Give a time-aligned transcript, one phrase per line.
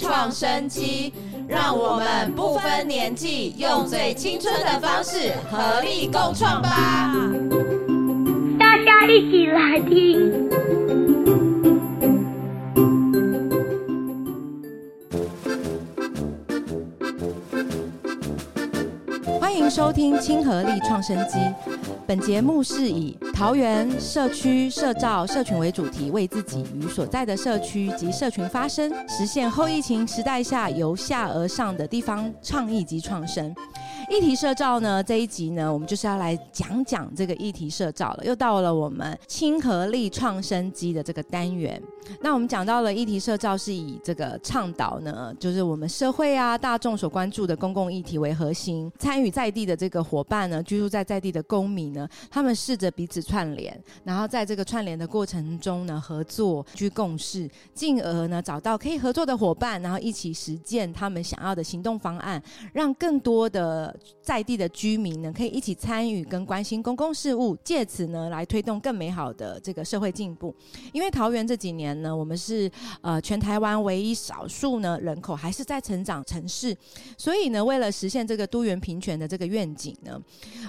[0.00, 1.12] 创生机，
[1.48, 7.12] 让我们不分年纪，用最青春的方式合力共创吧！
[8.58, 10.48] 大家一起来听。
[19.40, 21.38] 欢迎收听亲和力创生机。
[22.08, 33.54] 本节目是以桃园社区社造社群为主题，为自己与所在的社区及社群发声，实现后疫情时代下由下而上的地方倡议及创生。
[34.10, 38.24] 议题社造呢这一集呢，我们就是要来讲讲这个议题社造了。
[38.24, 41.80] 又到了我们亲和力创生机的这个单元。
[42.22, 70.54] 那我们讲到了议题社造是以这个倡导呢，就是我们社会啊大众所关注的公共议题为核心，参与在地的这个伙伴呢，居住在在地的公民呢，他们试着彼此串联，然后在这个串联的过程中呢，合作居共事，进而呢找到可以合作的伙伴，然后一起实践他们想要的行动方案，让更多的在地的居民呢可以一起参与跟关心公共事务，借此呢来推动更美好的这个社会进步。
[70.92, 76.76] 因为桃园这几年呢，我们是呃全台湾唯一少数呢人口还是在成长城市，
[77.16, 80.20] 所以呢，为了实现这个多元平权的这个愿景呢，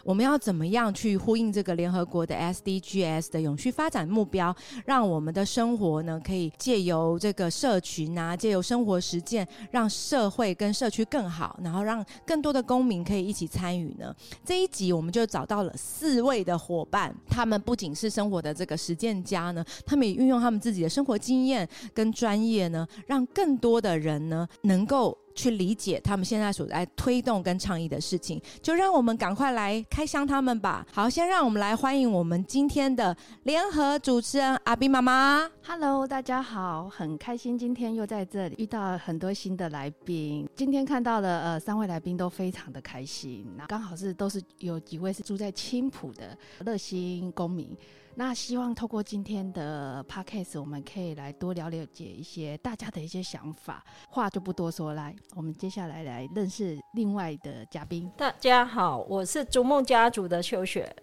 [0.03, 14.15] 我们要怎么样去呼应这个联合国的 SDGs 的永续发展目标，让我们的生活呢可以借由这个社群啊，借由生活实践，让社会跟社区更好，然后让更多的公民可以一起参与呢？
[14.45, 25.17] 这一集我们就找到了四位的伙伴，他们不仅是生活的这个实践家呢，他们也运用他们自己的生活经验跟专业呢，让更多的人呢能够。
[25.39, 30.85] 去理解他们现在所在推动跟倡议的事情，就让我们赶快来开箱他们吧。
[30.91, 35.49] 好，先让我们来欢迎我们今天的联合主持人阿斌妈妈。
[35.65, 40.45] Hello，大家好，很开心今天又在这里遇到很多新的来宾。
[40.57, 47.73] 今天看到了呃三位来宾都非常的开心，那刚好是都是有几位是住在青浦的热心公民。
[48.15, 53.81] 那希望透过今天的 podcast，我们可以来多了了解一些大家的一些想法。
[54.09, 58.11] 话就不多说，来，我们接下来来认识另外的嘉宾。
[58.17, 60.93] 大家好，我是逐梦家族的秋雪，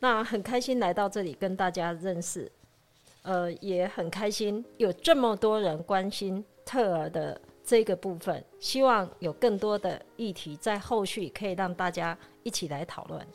[0.00, 2.50] 那很开心来到这里跟大家认识，
[3.22, 13.26] 呃，也很开心有这么多人关心特儿的这个部分，希望有更多的议题在后续可以让大家一起来讨论。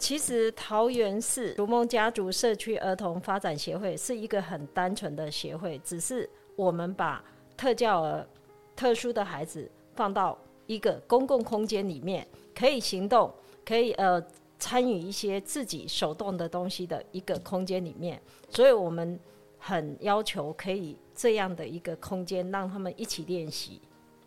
[0.00, 7.22] 其实桃园市逐梦家族社区儿童发展协会是一个很单纯的协会，只是我们把
[7.54, 8.26] 特教儿、
[8.74, 13.30] 特殊的孩子放到一个公共空间里面，可以行动，
[13.64, 14.20] 可以呃
[14.58, 19.20] 参与一些自己手动的东西的一个空间里面，所以我们
[19.58, 23.78] 很要求可以这样的一个空间，让他们一起练习。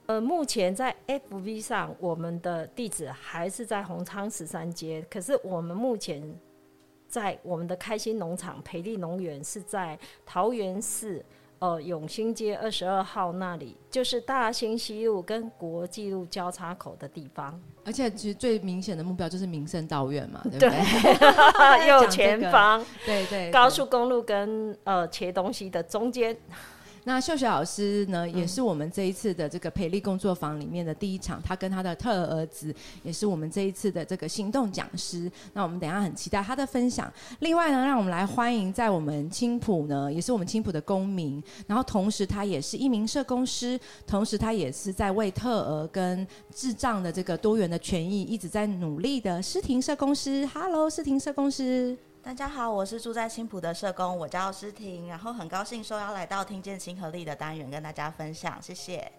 [0.06, 6.22] 呃，目前在 FV 上，我们的地址还是在红昌十三街，可是我们目前
[7.08, 11.24] 在我们的开心农场培力农园是在桃园市
[11.60, 17.58] 呃永兴街二十二号那里，就是大兴西路跟国际路交叉口的地方。
[17.86, 21.88] 而且其实最明显的目标就是民生道院嘛，对不对对？
[21.88, 26.36] 右前方，对对，高速公路跟呃切东西的中间。
[27.06, 35.30] 那秀雪老师呢，嗯也是我们这一次的这个培力工作坊里面的第一场，他跟他的特儿子也是我们这一次的这个行动讲师。
[35.52, 37.12] 那我们等一下很期待他的分享。
[37.40, 43.78] 另外呢，让我们来欢迎在我们青浦呢，也是我们青浦的公民，然后同时他也是一名社工师，
[44.08, 46.26] 同时他也是在为特儿跟
[46.56, 50.46] 智障的这个多元的权益一直在努力的诗婷社工师。
[50.54, 51.98] Hello，诗婷社工师。
[52.26, 59.12] 大家好，我是住在青浦的社工，我叫诗婷，然后很高兴受邀来到听见亲和力的单元跟大家分享，谢谢。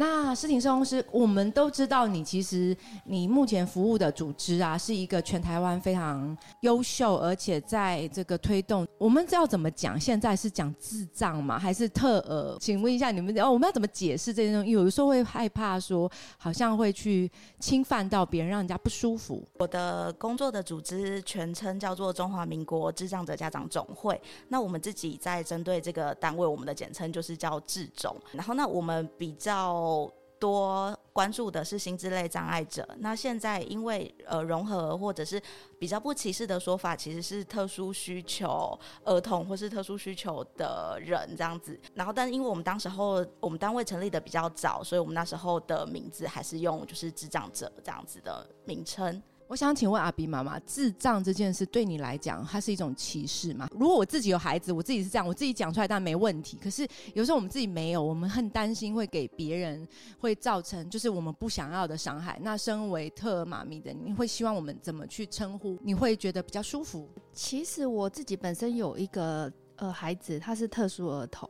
[0.00, 9.98] 那诗婷社公司，我们都知道你其实你目前服务的组织啊，是一个全台湾非常优秀，而且在这个推动，我们要怎么讲？
[9.98, 11.58] 现在是讲智障吗？
[11.58, 12.56] 还是特呃？
[12.60, 14.70] 请问一下你们，哦，我们要怎么解释这些东西？
[14.70, 17.28] 有的时候会害怕说，好像会去
[17.58, 19.44] 侵犯到别人，让人家不舒服。
[19.58, 24.20] 我的工作的组织全称叫做中华民国智障者家长总会。
[24.46, 28.16] 那我们自己在针对这个单位，我们的简称就是叫智总。
[28.30, 32.88] 然后，那我们比较有多关注的是心智类障碍者。
[32.98, 35.42] 那现在因为呃融合或者是
[35.80, 41.78] 比较不歧视的说法，其实是特殊需求儿童或是特殊需求的人这样子。
[41.94, 49.20] 然后，但是因为我们当时候我们单位成立的比较早，所以我们那时候的名字还是用就是智障者这样子的名称。
[49.48, 53.66] 我想请问阿比妈妈，智障这件事对你来讲，它是一种歧视吗？
[53.72, 56.58] 如果我自己有孩子，我自己是这样，我自己讲出来当然没问题。
[56.62, 59.88] 可是有时候我们自己没有，我们很担心会给别人
[60.20, 62.38] 会造成就是我们不想要的伤害。
[62.42, 65.78] 那身为特妈咪的，你会希望我们怎么去称呼？
[65.82, 67.08] 你会觉得比较舒服？
[67.32, 71.48] 其实我自己本身有一个呃孩子，他是特殊儿童。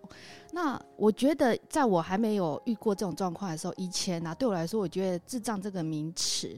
[0.53, 6.57] 那我觉得，在我还没有遇过这种状况的时候，以前呢，对我来说，我觉得智障这个名词。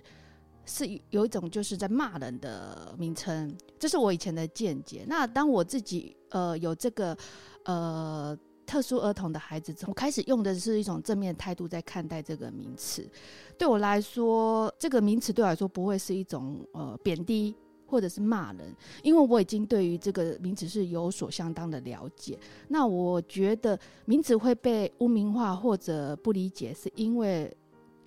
[0.70, 5.05] 是有一种就是在骂人的名称，这是我以前的见解。
[5.08, 7.17] 那当我自己呃有这个
[7.64, 13.05] 呃特殊儿童的孩子之后，我开始用的是一种正面态度在看待这个名词。
[13.58, 17.52] 对我来说，这个名词对我来说不会是一种呃贬低
[17.84, 22.38] 或者是骂人，因为我已经对于这个名词是有所相当的了解。
[22.69, 27.52] 那我觉得名词会被污名化或者不理解，是因为。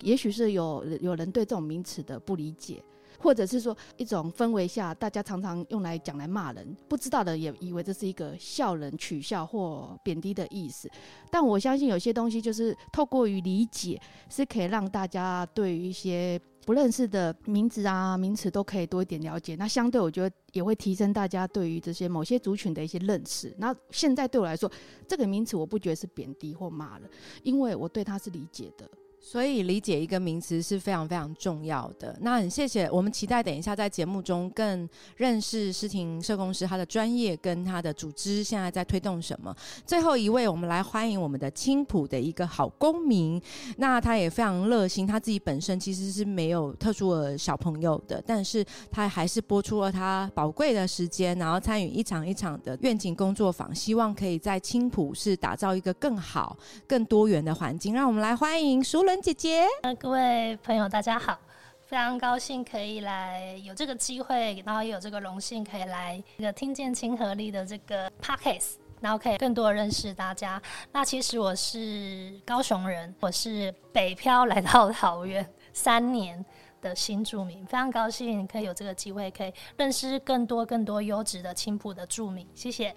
[0.02, 2.82] 也许是有有人对这种名词的不理解，
[3.18, 10.90] 或者是说一种氛围下，大家常常用来讲来骂人，不知道的也以为这是一个笑人、取笑或贬低的意思。
[11.30, 19.54] 但我相信有些东西就是透过于理解，是可以让大家对于一些不认识的名字啊、名词都可以多一点了解。
[19.54, 23.54] 那相对我觉得也会提升大家对于这些某些族群的一些认识。
[23.58, 24.70] 那现在对我来说，
[25.08, 27.08] 这个名词我不觉得是贬低或骂人，
[27.42, 28.86] 因为我对它是理解的。
[29.26, 32.14] 所以理解一个名词是非常非常重要的。
[32.20, 34.86] 那很谢谢，我们期待等一下在节目中更
[35.16, 39.56] 认识诗婷社工师他的专业跟他的组织现在在推动什么。
[39.86, 43.40] 最后一位，我们来欢迎我们的青浦的一个好公民。
[43.78, 48.62] 那他也非常热心，他自己本身其实是没有特殊的小朋友的，但是
[48.92, 56.54] 他还是播出了他宝贵的时间，然后参与一场一场的愿景工作坊，希望可以在青浦是打造一个更好、
[56.86, 57.94] 更多元的环境。
[57.94, 59.13] 让我们来欢迎熟人。
[59.20, 61.38] 姐姐，呃，各位朋友，大家好，
[61.80, 70.60] 非常高兴可以来有这个机会，然后也有这个荣幸可以来这个听见亲和力的这个 podcast，然后可以更多认识大家。
[70.92, 76.44] 那其实我是高雄人，我是北漂来到桃园三年
[76.80, 82.46] 的新住民，非常高兴可以有这个机会，可以认识更多更多优质的青浦的住民。
[82.54, 82.94] 谢谢。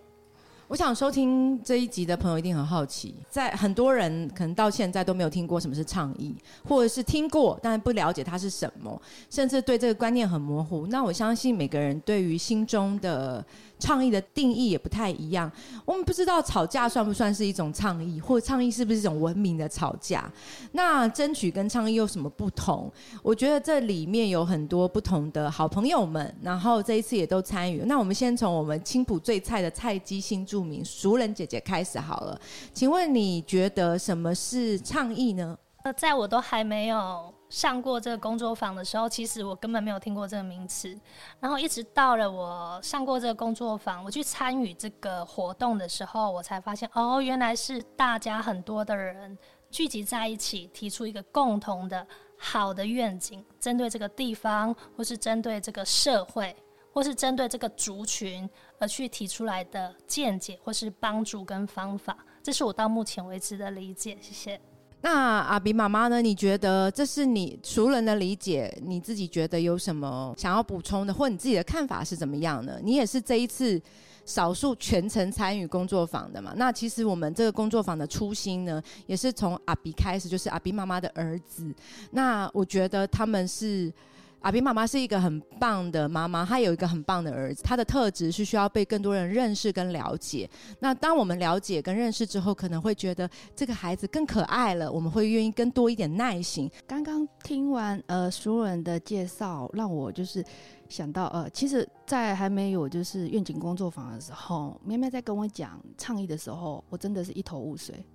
[0.67, 6.35] 我想收听这一集的朋友一定很好奇，在很多人可能到现在都没有听过什么是倡议，
[6.67, 10.85] 或者是听过但不了解它是什么，甚至对这个观念很模糊。
[10.87, 13.43] 那我相信每个人对于心中的。
[13.79, 15.51] 倡议的定义也不太一样，
[15.85, 20.31] 我们不知道吵架算不算是一种倡议，或者倡议是不是一种文明的吵架？
[20.71, 22.91] 那争取跟倡议有什么不同？
[23.21, 27.83] 我觉得这里面有很多不同的好朋友们，然后这一次也都参与。
[27.85, 32.39] 那我们先从我们青浦最菜的菜鸡新著名熟人姐姐开始好了，
[32.73, 35.57] 请问你觉得什么是倡议呢？
[35.83, 37.36] 呃，在我都还没有。
[37.49, 40.97] 上过这个工作坊的时候，其实我根本没有听过这个名词。
[41.39, 49.38] 然后一直到了我上过这个工作坊，我去参与这个活动的时候，我才发现，哦，原来是大家很多的人
[49.69, 52.05] 聚集在一起，提出一个共同的
[52.38, 56.55] 好的愿景，针对这个地方，或是针对这个社会，
[56.94, 58.49] 或是针对这个族群
[58.79, 62.17] 而去提出来的见解，或是帮助跟方法。
[62.44, 64.17] 这是我到目前为止的理解。
[64.21, 64.61] 谢谢。
[65.01, 66.21] 那阿比妈妈呢？
[66.21, 68.75] 你觉得这是你熟人的理解？
[68.83, 72.79] 你自己觉得有什么想要补充的，或你自己的看法是怎么样呢？
[72.83, 73.79] 你也是这一次
[74.25, 76.54] 少数全程参与工作坊的嘛？
[76.57, 81.73] 那其实我们这个工作坊的初心呢，也是从阿比开始，就是阿比妈妈的儿子。
[82.11, 83.94] 那我觉得他们是。
[84.41, 90.49] 阿比妈妈是一个很棒的妈妈，她有一个很棒的儿子，他的特质是需要被更多人认识跟了解。
[90.79, 96.69] 那当我们了解跟认识之后，可能会觉得这个孩子更可爱了，我们会愿意更多一点耐心。
[96.85, 100.44] 刚刚听完呃熟人的介绍，让我就是
[100.87, 108.06] 想到呃，其实，在还没有就是愿景工作坊的时候，喵喵在跟我讲倡议的时候，我真的是一头雾水，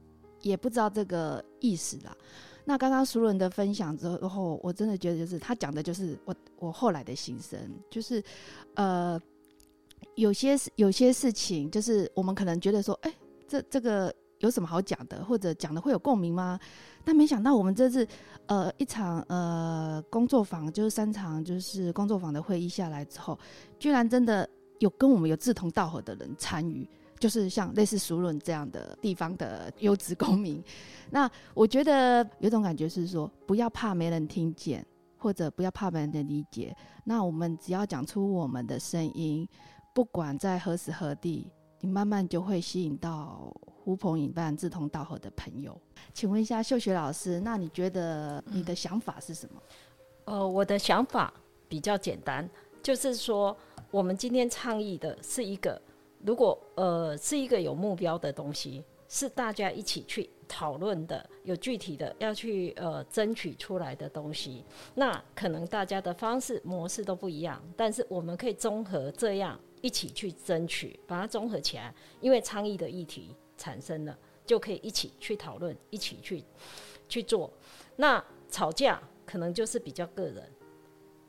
[0.41, 2.17] 也不知道这个意思啦。
[2.65, 7.59] 那刚刚熟人的分享之后，我真的觉得就是他讲的就是我我后来的心声，
[7.91, 8.23] 就是
[8.75, 9.21] 呃
[10.15, 13.13] 有些有些事情，就是我们可能觉得说，哎，
[13.49, 16.59] 这这个有什么好讲的，或者讲的会有共鸣吗？
[17.05, 18.07] 但没想到我们这次
[18.47, 23.37] 呃一场呃工作坊，就是三场就是工作坊的会议下来之后，
[23.79, 26.89] 居然真的有跟我们有志同道合的人参与。
[27.23, 30.61] 就是像类似熟人这样的地方的优质公民，
[31.09, 34.85] 那我觉得有种感觉是说，不要怕没人听见，
[35.17, 36.77] 或者不要怕没人理解。
[37.05, 39.49] 那我们只要讲出我们的声音，
[39.95, 41.49] 不管在何时何地，
[41.79, 45.81] 你慢慢就会吸引到呼朋引伴、志同道合的朋友。
[46.13, 49.63] 请问一下秀雪老师，那你觉得你的想法是什么？
[50.25, 51.33] 呃，我的想法。
[51.69, 52.47] 比较简单，
[52.83, 53.57] 就是说
[53.91, 55.81] 我们今天倡议的是一个，
[56.25, 64.65] 如果呃是一个有目标的东西，是大家一起去讨论的，有具体的要去呃争取出来的东西，
[64.95, 76.43] 那可能大家的方式模式都不一样，但是我们可以综合这样一起去争取，把它综合起来，因为倡议的议题产生了，就可以一起去讨论，一起去
[77.09, 77.53] 去做。
[77.97, 80.51] 那吵架可能就是比较个人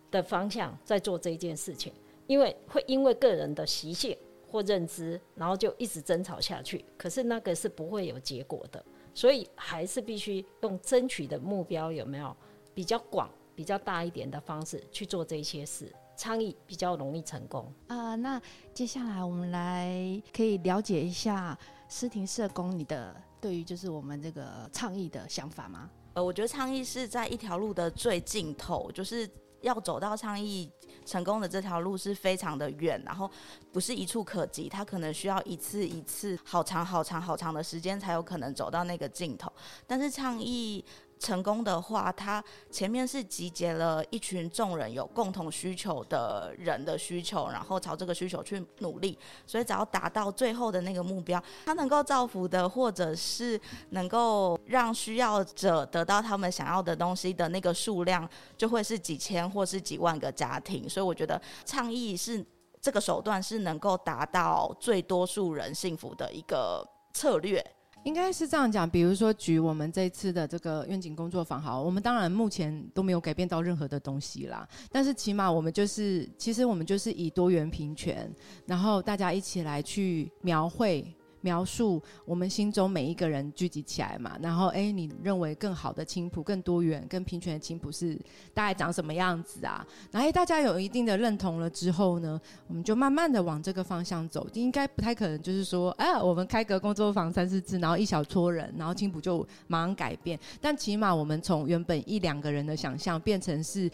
[0.10, 1.92] 的方向在做这件事情，
[2.28, 4.18] 因为会因为个人的习性
[4.54, 6.86] 或认知，然后就一直争吵下去。
[6.96, 12.38] 可是那个是不会有结果的，所以还是必须用争取的目标有没有
[12.76, 17.74] 比较广、比较大一点的方式去做这些事，倡议比较容易成功。
[17.88, 18.40] 啊、那
[18.76, 21.58] 接下来我们来可以了解一下
[21.90, 25.90] 诗婷社工你的对于就是我们这个倡议的想法吗？
[26.14, 29.28] 呃，我觉得倡议是在一条路的最尽头，就是
[29.62, 30.72] 要走到倡议
[31.06, 33.30] 成功的这条路是非常的远，然后
[33.72, 39.52] 不是一触可及，它可能需要一次一次好长好长好长的时间才有可能走到那个尽头。
[39.86, 40.84] 但是倡议
[41.24, 53.60] 成功的话，它前面是集结了一群众人有共同需求的人的需求，然后朝这个需求去努力，所以只要达到最后的那个目标，它能够造福的，或者是
[53.92, 60.90] 能够让需要者得到他们想要的东西的那个数量，就会是几千或是几万个家庭。
[60.90, 62.46] 所以我觉得倡议是
[62.82, 67.66] 这个手段是能够达到最多数人幸福的一个策略。
[68.04, 78.30] 应该是这样讲，比如说举我们这次的这个愿景工作坊，好，我们当然目前都没有改变到任何的东西啦，但是起码我们就是，其实我们就是以多元平权，
[78.66, 81.14] 然后大家一起来去描绘。
[81.44, 88.18] 描述我们心中每一个人聚集起来嘛，然后哎，你认为更好的青浦、更多元、更平权的青浦是
[88.54, 89.86] 大概长什么样子啊？
[90.10, 100.40] 然后哎，大家有一定的认同了之后呢，我们就慢慢的往这个方向走，应该不太可能就是说，哎，我们开个工作坊三四次，然后一小撮人，然后青浦就马上改变。
[100.62, 103.92] 但起码我们从原本一两个人的想象变成是，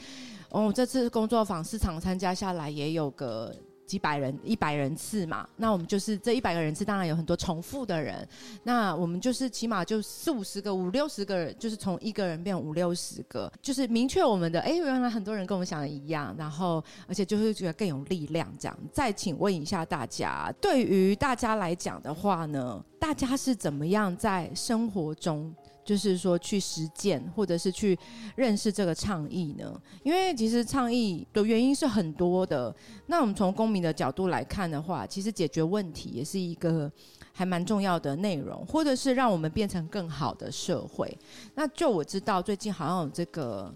[0.51, 3.51] 哦，这次工作坊市场参加下来也有个。
[3.89, 8.27] 几百人、一百人次嘛，那我们就是这一百个人次，当然有很多重复的人，
[8.61, 18.77] 那我们就是起码就四五十个、五六十个人，就是从一个人变五六十个，就是明确我们的，哎，原来很多人跟我们想的一样，然后而且就是觉得更有力量这样。
[18.93, 25.51] 再请问一下大家，对于大家来讲的话呢，大家是怎么样在生活中？
[25.89, 27.97] 就是说去实践，或者是去
[28.35, 29.81] 认识这个倡议呢？
[30.03, 32.71] 因为其实倡议的原因是很多的。
[33.07, 36.91] 那我们从公民的角度来看的话，其实解决问题也是一个
[37.33, 41.17] 还蛮重要的内容，或者是让我们变成更好的社会。
[41.55, 43.73] 那就我知道，最近好像有这个。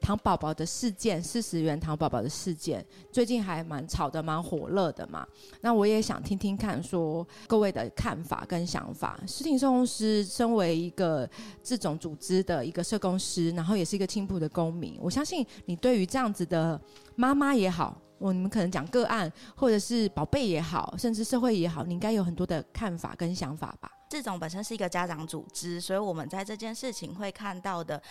[0.00, 5.26] 糖宝宝的事件，四十元糖宝宝的事件，最近还蛮炒的，蛮火热的嘛。
[5.60, 9.18] 那我也想听听看，说各位的看法跟想法。
[9.26, 11.28] 诗婷社工师身为一个
[11.62, 16.80] 这种组织的一个社工师，然后也是一个青浦的公民，我相信你对于这样子的
[17.14, 23.90] 妈妈也好，我你们可能讲个案，或者是宝贝也好，甚至社会也好，你应该有很多的看法跟想法吧。
[24.10, 28.02] 这种本身是一个家长组织，所以我们在这件事情会看到的，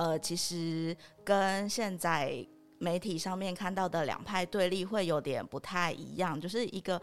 [0.00, 2.34] 呃，其实跟现在
[2.78, 6.98] 媒体上面看到的两派对立会有点不太一样，就是一个。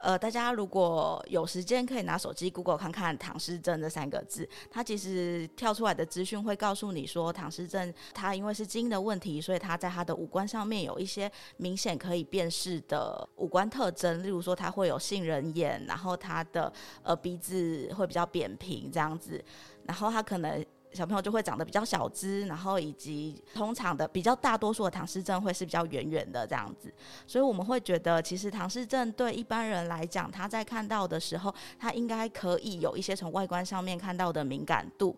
[0.00, 4.48] 呃，大家如果有时间，可以拿手机 Google 看看唐诗症这三个字。
[4.70, 19.44] 它其实跳出来的资讯会告诉你说，唐诗症它因为是基因的问题，所以它在它的五官上面有一些明显可以辨识的五官特征，例如说它会有杏仁眼，然后它的呃鼻子会比较扁平这样子，
[19.82, 20.64] 然后它可能。
[20.92, 26.92] 小朋友就会长得比较小只，然后以及通常的比较大多数的唐氏症会是比较圆圆的这样子，
[27.26, 35.14] 所以我们会觉得，其实唐氏症对一般人来讲，他在看到的时候，他应该可以有一些从外观上面看到的敏感度。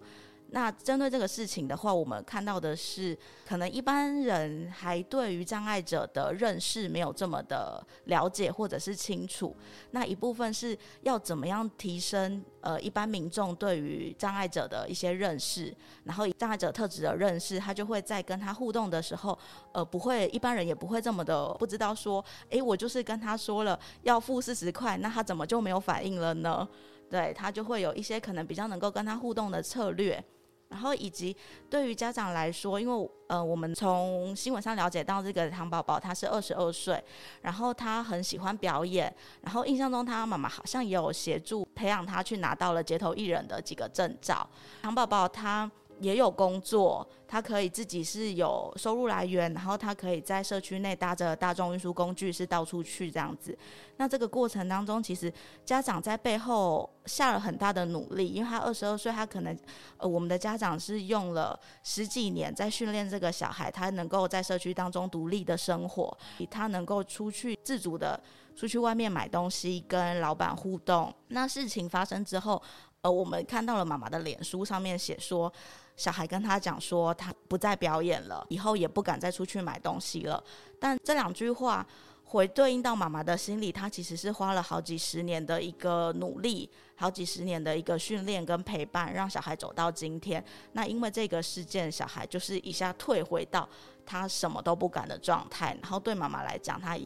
[0.53, 3.17] 那针对这个事情的话，我们看到的是，
[3.47, 9.55] 可能一般人还对于障碍者的认识没有这么的了解或者是清楚。
[9.93, 19.39] 那一部分是要怎么样提升呃一般民众对于障碍者的一些认识，然后以障碍者特质的认识，他就会在跟他互动的时候，
[19.73, 26.69] 呃，不会一般人也不会这么的不知道说，诶，我就是跟他说了要付四十块，那他怎么就没有反应了呢？
[27.09, 30.25] 对他就会有一些可能比较能够跟他互动的策略。
[30.71, 31.37] 然后以及
[31.69, 37.03] 对于家长来说，因为呃，我们从新闻上了解到这个糖宝宝他是二十二岁，
[37.43, 39.13] 然后他很喜欢表演，
[39.43, 44.49] 然后印象中他妈妈好像也有协助培养他去拿到了街头艺人的几个证照。
[44.83, 45.71] 糖宝宝他
[46.01, 53.57] 也有工作，他可以自己是有收入来源，然后他可以在社区内搭着大众运输工具是到处去这样子。
[53.99, 55.33] 那这个过程当中，其实
[55.65, 59.57] 家长在背后下了很大的努力，因为他二十二岁，他可能
[59.99, 66.17] 呃我们的家长是用了十几年在训练这个小孩，他能够在社区当中独立的生活，
[66.51, 68.19] 他能够出去自主的
[68.57, 71.15] 出去外面买东西，跟老板互动。
[71.29, 72.61] 那事情发生之后。
[73.03, 75.51] 呃，我们看到了妈妈的脸书上面写说，
[75.97, 80.43] 小孩跟他讲说，他不再表演了，以后也不敢再出去买东西了。
[80.79, 81.87] 但这两句话
[82.25, 90.43] 回对应到妈妈的心里，她其实是花了好几十年的一个努力，好几十年的一个训练跟陪伴，让小孩走到今天。
[90.73, 93.69] 那因为这个事件，小孩就是一下退回到。
[94.07, 96.99] 他什么都不敢的状态，然后对妈妈来讲，他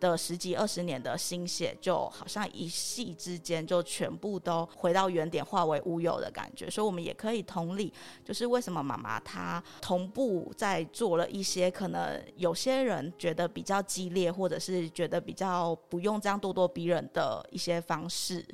[0.00, 6.68] 的十几二十年的心血，就好像一夕之间就全部都回到原点，化为乌有的感觉。
[6.70, 7.92] 所以，我们也可以同理，
[8.24, 18.44] 就是为什么妈妈她同步在做了一些可能有些人觉得比较激烈，或者是觉得比较不用这样咄咄逼人的一些方式。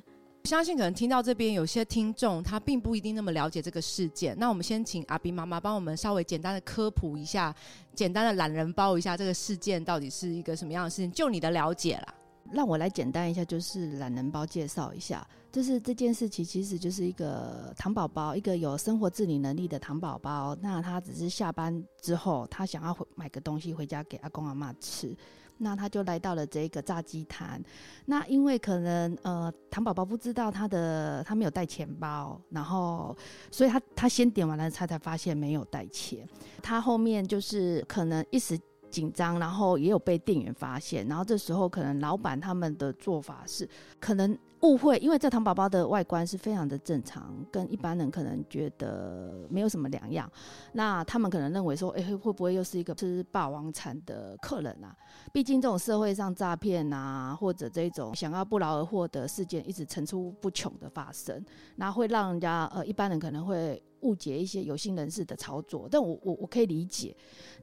[0.44, 4.36] 相信可能听到这边有些听众，他并不一定那么了解这个事件。
[4.38, 7.54] 那我们先请阿斌妈妈帮我们稍微简单的科普一下，
[7.94, 11.10] 简单的懒人包一下这个事件到底是一个什么样的事情？
[11.12, 12.14] 就你的了解啦，
[12.52, 15.26] 让我来简单一下，就是懒人包介绍一下。
[15.50, 20.54] 就是这件事情其实就是一个糖宝宝，一个有生活自理能力的糖宝宝。
[20.60, 25.16] 那他只是下班之后，他想要买个东西回家给阿公阿妈吃。
[25.58, 27.62] 那他就来到了这个炸鸡摊，
[28.06, 33.16] 那因为可能呃糖宝宝不知道他的他没有带钱包，然后
[33.50, 36.28] 所以他他先点完了菜才发现没有带钱，
[36.62, 38.58] 他后面就是可能一时
[38.94, 44.38] 紧张，然后也有被店员发现，然后这时候可能老板他们的做法是可能。
[44.64, 50.30] 误会，因为这糖宝宝的外观是非常的正常，跟一般人可能觉得没有什么两样。
[50.72, 54.96] 那他们可能认为说，哎，会不会又是一个吃霸王餐的客人啊？
[55.34, 61.44] 毕竟这种社会上诈骗啊，或者这种想要不劳而获的事件，一直层出不穷的发生，
[61.76, 65.86] 那会让人家呃一般人可能会误解一些有心人士的操作。
[65.90, 67.14] 但我我我可以理解。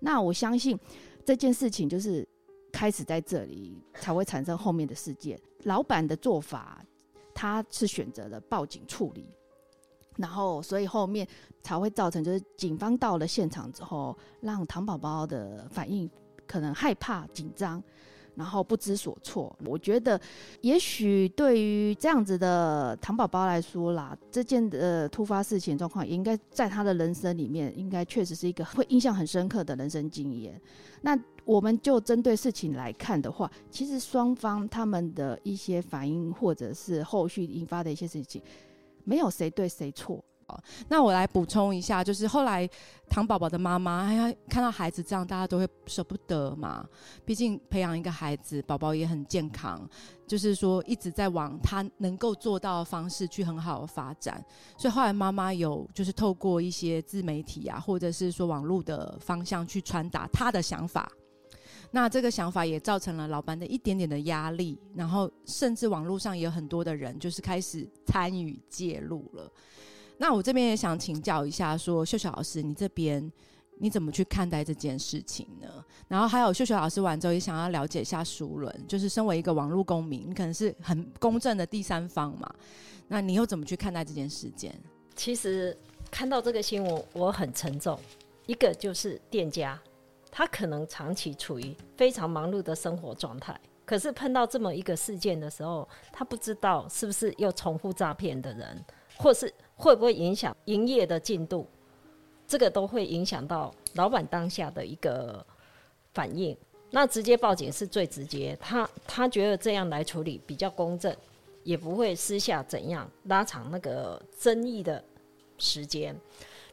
[0.01, 0.77] 那我相信
[1.25, 2.27] 这件事情就是
[2.71, 5.39] 开始在这里，才会产生后面的事件。
[5.63, 6.83] 老板的做法。
[7.33, 9.25] 他是选择了报警处理，
[10.17, 11.25] 然后所以后面
[11.63, 16.07] 才会造成，就是警方到了现场之后，让糖宝宝的反应
[16.45, 17.81] 可能害怕、紧张，
[18.41, 19.55] 然后不知所措。
[19.65, 20.19] 我觉得，
[20.61, 30.59] 也许对于这样子的糖宝宝来说啦，这件的突发事情状况，应该在他的人生里面，应该确实是一个会印象很深刻的人生经验。
[31.01, 38.41] 那我们就针对事情来看的话，其实双方他们的一些反应，或者是后续引发的一些事情，
[39.03, 40.23] 没有谁对谁错。
[40.87, 42.69] 那我来补充一下，就是后来
[43.09, 46.87] 唐宝宝的妈妈，哎呀看到孩子这样，大家都会舍不得嘛。
[47.25, 49.87] 毕竟培养一个孩子，宝宝也很健康，
[50.27, 54.43] 就是说一直在往他能够做到的方式去很好的发展。
[54.77, 61.11] 所以后来妈妈有就是透过一些自媒体啊，或者是说网络的方向去传达他的想法。
[61.93, 69.51] 那这个想法也造成了老板的一点点的压力，然后甚至网络上也有很多的人就是开始参与介入了。
[70.21, 73.31] 那我这边也想请教一下，说秀秀老师，你这边
[73.79, 75.67] 你怎么去看待这件事情呢？
[76.07, 82.47] 然后还有秀秀老师完之后也想要了解一下熟人，就是身为一个网络公民，你可能是很公正的第三方嘛，
[83.07, 84.79] 那你又怎么去看待这件事件？
[85.15, 85.75] 其实
[86.11, 87.99] 看到这个新闻，我很沉重。
[88.45, 89.79] 一个就是店家。
[90.29, 98.85] 他可能长期处于非常忙碌的生活状态，可是碰到这么一个事件的时候，他不知道是不是又重复诈骗的人，
[99.17, 101.67] 或是会不会影响营业的进度，
[102.47, 105.43] 这个都会影响到老板当下的一个
[106.13, 106.55] 反应。
[106.91, 111.15] 那直接报警是最直接，他他觉得这样来处理比较公正，
[111.63, 115.03] 也不会私下怎样拉长那个争议的
[115.57, 116.15] 时间。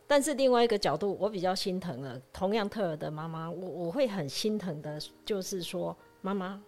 [0.06, 6.62] 但是另外一个角度，我比较心疼的，同样特尔的妈妈，我我会很心疼的，就是说妈妈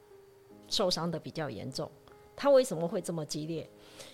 [0.68, 1.90] 受伤的比较严重。
[2.34, 3.68] 她为什么会这么激烈？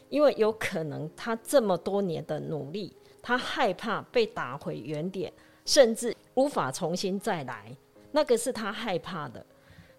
[0.09, 2.93] 因为有可能他这么多年的努力，
[3.23, 5.33] 他害怕被打回原点，
[5.65, 7.77] 甚至无法重新再来，
[8.13, 9.45] 那个是他害怕的。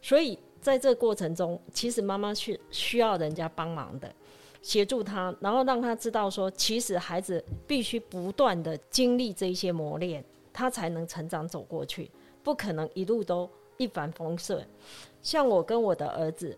[0.01, 4.13] 所以在这过程中，其实妈妈是需要人家帮忙的。
[4.59, 12.11] 协助他，然后让他知道说，其实孩子必须不断的经历这一些磨练，他才能成长走过去，
[12.43, 14.67] 不可能一路都一帆风顺。
[15.21, 16.57] 像我跟我的儿子，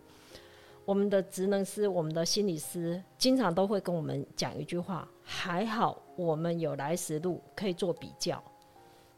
[0.90, 8.44] 我们的职能师、我们的心理师经常都会跟我们讲一句话：还好我们有来时路可以做比较，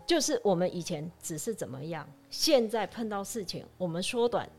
[0.05, 4.49] 就是我们以前只是怎么样，现在碰到事情，我们缩短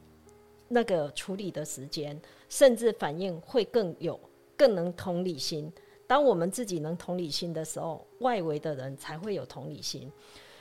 [0.68, 4.18] 那个处理的时间，甚至反应会更有、
[4.56, 5.70] 更能同理心。
[6.06, 10.10] 当我们自己能同理心的时候，外围的人才会有同理心。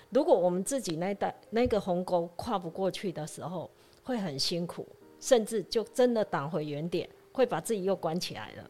[0.09, 3.71] 如果我们自己那代那个鸿沟跨不过去的时候，
[4.03, 4.85] 会很辛苦，
[5.21, 8.69] 甚至就真的挡回原点，会把自己又关起来了。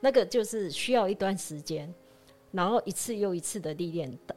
[0.00, 1.90] 那个就是需要一段时间，
[2.50, 4.36] 然后一次又一次的历练的。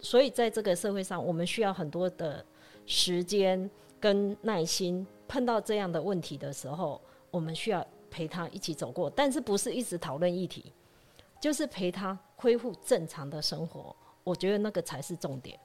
[0.00, 2.46] 所以在这个社会上，我们需要很多的
[2.86, 3.68] 时间
[3.98, 5.04] 跟耐心。
[5.26, 6.98] 碰到这样的问题的时候，
[7.30, 10.72] 我们需要陪他一起走过，但是不是一直讨论议题，
[11.38, 13.94] 就是陪他恢复正常的生活。
[14.24, 15.60] 我觉得那个才是重点。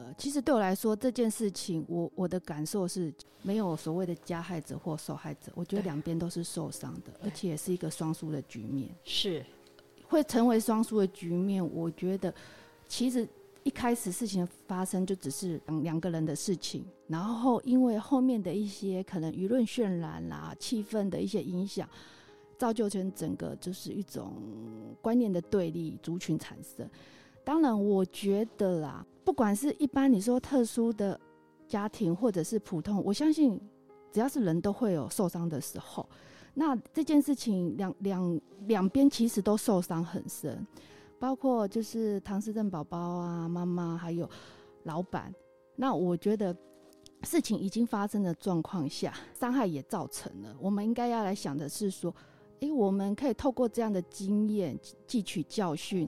[0.00, 8.88] 呃，其实对我来说，这件事情，我我的感受是没有所谓的加害者或受害者，我觉得两边都是受伤的，而且也是一个双输的局面。
[9.04, 9.44] 是
[10.08, 12.34] 会成为双输的局面，我觉得
[12.88, 13.28] 其实
[13.62, 21.86] 一开始事情发生就只是两两个人的事情，然后因为后面的一些可能舆论渲染啦、气氛的一些影响，
[22.56, 24.32] 造就成整个就是一种
[25.02, 26.88] 观念的对立族群产生。
[27.42, 31.18] 当然，我觉得啦，不管是一般你说特殊的
[31.66, 33.60] 家庭，或者是普通，我相信
[34.12, 36.08] 只要是人都会有受伤的时候。
[36.52, 40.66] 那这件事情两两两边其实都受伤很深，
[41.18, 44.28] 包括就是唐氏症宝宝啊，妈妈还有
[44.84, 45.32] 老板。
[45.76, 46.54] 那我觉得
[47.22, 50.54] 事情已经发生的状况下，伤害也造成了。
[50.60, 52.14] 我们应该要来想的是说，
[52.60, 56.06] 诶，我们可以透过这样的经验汲取教训。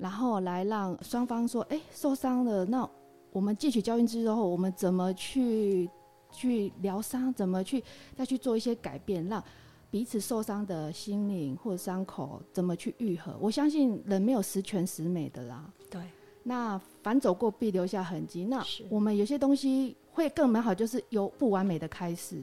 [0.00, 2.88] 然后来让双方说，哎，受伤了，那
[3.32, 5.88] 我们汲取教训之后，我们怎么去
[6.32, 7.30] 去疗伤？
[7.34, 7.84] 怎么去
[8.16, 9.44] 再去做一些改变，让
[9.90, 13.36] 彼此受伤的心灵或伤口怎么去愈合？
[13.38, 15.70] 我相信人没有十全十美的啦。
[15.90, 16.00] 对。
[16.42, 18.46] 那反走过必留下痕迹。
[18.46, 22.42] 那我们有些东西会更美好，就是有不完美的开始。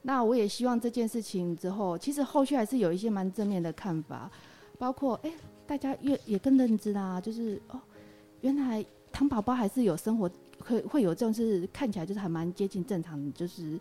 [0.00, 4.30] 那我也希望这件事情之后，其实后续还是有一些蛮正面的看法，
[4.78, 5.30] 包括哎。
[5.66, 7.80] 大家越也更认知啦，就是哦，
[8.40, 13.78] 原来糖宝宝还是有生活，会会有这种是看起来就是还蛮接近正常，就是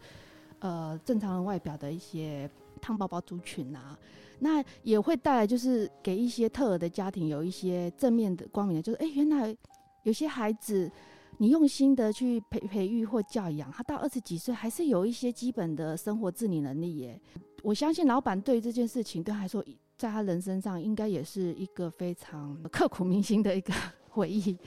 [0.59, 2.49] 呃正常人外表的一些
[2.81, 3.97] 糖宝宝族群啊，
[4.39, 9.55] 那也会带来就是给一些特尔的家庭有一些正面的光明，就是哎原来
[10.03, 10.91] 有些孩子
[11.37, 17.19] 你用心的去培培育或教养，他到二十几岁还是有一些基本的生活自理能力耶。
[17.61, 19.63] 我相信老板对这件事情对他来说。
[19.97, 23.73] 在他人身上，应该也是一个非常刻骨铭心的一个
[24.09, 24.57] 回忆。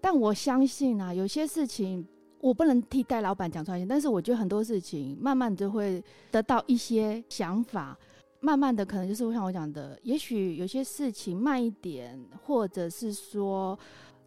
[0.00, 2.06] 但我相信啊，有些事情
[2.40, 7.98] 我不能替戴老板讲出来，但是我觉得很多事情慢慢就会得到一些想法，
[8.40, 13.78] 慢慢的可能就是像我讲的，也许有些事情慢一点，或者是说。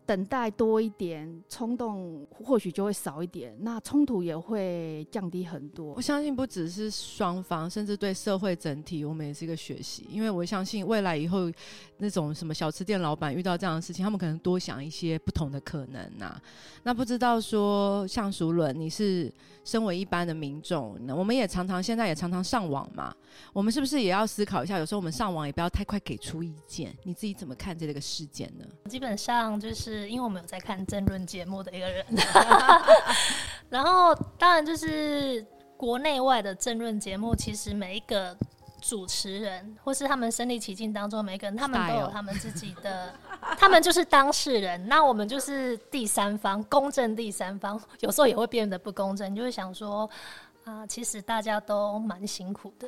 [0.07, 5.93] 等待多一点，冲动或许就会少一点，那冲突也会降低很多。
[5.95, 10.07] 我相信不只是双方，甚至对社会整体，我们也是一个学习。
[10.09, 11.51] 因为我相信未来以后，
[11.97, 16.41] 那种什么小吃店老板遇到这样的事情，他们可能多想一些不同的可能呐。
[16.83, 19.29] 那不知道说，像熟伦，你是
[19.65, 23.13] 身为一般的民众，我们也常常现在也常常上网嘛，
[23.51, 24.79] 我们是不是也要思考一下？
[24.79, 26.95] 有时候我们上网也不要太快给出意见。
[27.03, 28.65] 你自己怎么看这个事件呢？
[28.89, 29.96] 基本上就是。
[30.09, 32.05] 因为我们有在看争论节目的一个人，
[33.69, 35.45] 然后当然就是
[35.77, 38.35] 国内外的争论节目，其实每一个
[38.81, 43.13] 主持人或是他们身临其境当中，每一个人他们都有他们自己的，
[43.57, 50.09] 他们就是当事人，那我们就是第三方，公正第三方，有时候也会变得不公正，就会想说
[50.63, 52.87] 啊，其实大家都蛮辛苦的，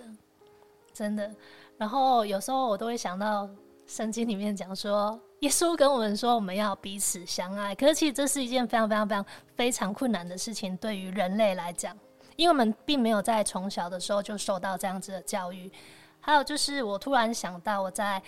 [0.93, 1.32] 真的。
[1.78, 3.50] 然后有时候我都会想到
[3.86, 5.19] 圣经里面讲说。
[5.39, 7.73] 耶稣跟我们说，我们要彼此相爱。
[7.73, 9.25] 可是，其实这是一件非常非常非常
[9.56, 11.95] 非常困难的事情，对于人类来讲，
[12.36, 15.71] 因为我们并没有在从小的时候就受到这样子的教育。
[16.19, 18.21] 还有就是，我突然想到，我在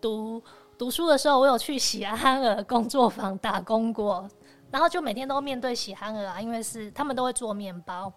[0.00, 0.42] 读
[0.76, 4.28] 读书的时候，我有去喜憨儿工作坊打工过，
[4.72, 8.12] 然后就每天都面对喜憨儿啊，因为是他们都会做面包。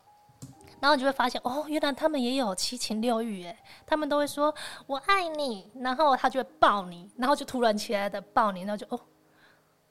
[0.81, 4.53] 然后你就会发现，哦，原来他们也有七情六欲，哎，他们都会说
[4.87, 8.99] “我爱你”，然后他就会抱你，然后就突然起来的抱你，然后就哦，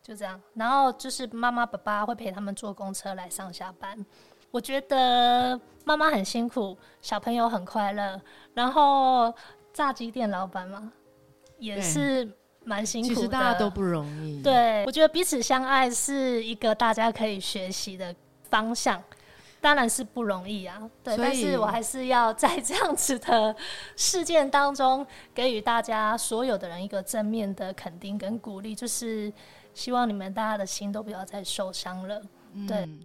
[0.02, 0.38] 就这样。
[0.54, 4.04] 然后就是妈妈、爸爸会陪他们坐公车来上下班。
[4.50, 8.20] 我觉得妈妈很辛苦，小朋友很快乐。
[8.52, 9.32] 然后
[9.72, 10.92] 炸鸡店老板嘛，
[11.60, 12.28] 也是
[12.64, 13.14] 蛮辛苦的。
[13.14, 14.42] 其实大家都不容易。
[14.42, 18.12] 对，我觉得彼此相爱是一个大家可以学习的
[18.48, 19.00] 方向。
[19.60, 20.80] 当然是不容易啊。
[21.02, 23.54] 对，但是我还是要在这样子的
[23.96, 29.32] 事件当中，给予大家所有的人一个正面的肯定跟鼓励，就是
[29.74, 32.20] 希望你们大家的心都不要再受伤了。
[32.66, 33.00] 对嗯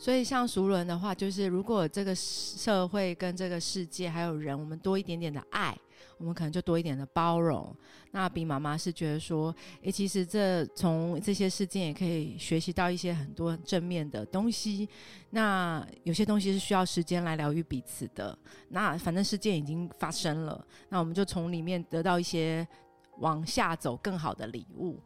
[0.00, 5.76] 所以像熟人的话，就是如果这个社会跟这个世界还有人，我们多一点点的爱，
[6.18, 7.74] 我们可能就多一点的包容。
[8.10, 14.88] 那比妈妈是觉得说，诶，其实这从这些事件也可以学习到一些很多正面的东西。
[15.30, 18.36] 那有些东西是需要时间来疗愈彼此的。
[18.68, 22.66] 那反正事件已经发生了，那我们就从里面得到一些
[23.18, 24.98] 往下走更好的礼物。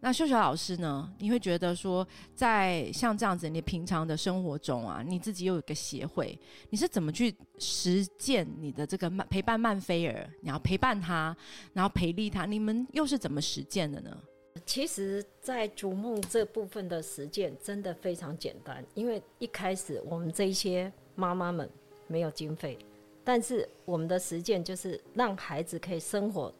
[0.00, 1.10] 那秀秀老师呢？
[1.18, 6.38] 你会觉得说，在像这样子，你平常的生活中啊，你自己又有一个协会，
[6.70, 10.30] 你是怎么去实践你的这个慢陪伴曼菲尔？
[10.42, 11.36] 你要陪伴他，
[11.72, 14.16] 然后培力他，你们又是怎么实践的呢？
[14.64, 21.68] 其实，在逐梦这部分的实践真的非常简单，因为一开始我们这一些妈妈们
[22.06, 22.78] 没有经费，
[23.24, 26.52] 但是我们的实践就是让孩子可以生活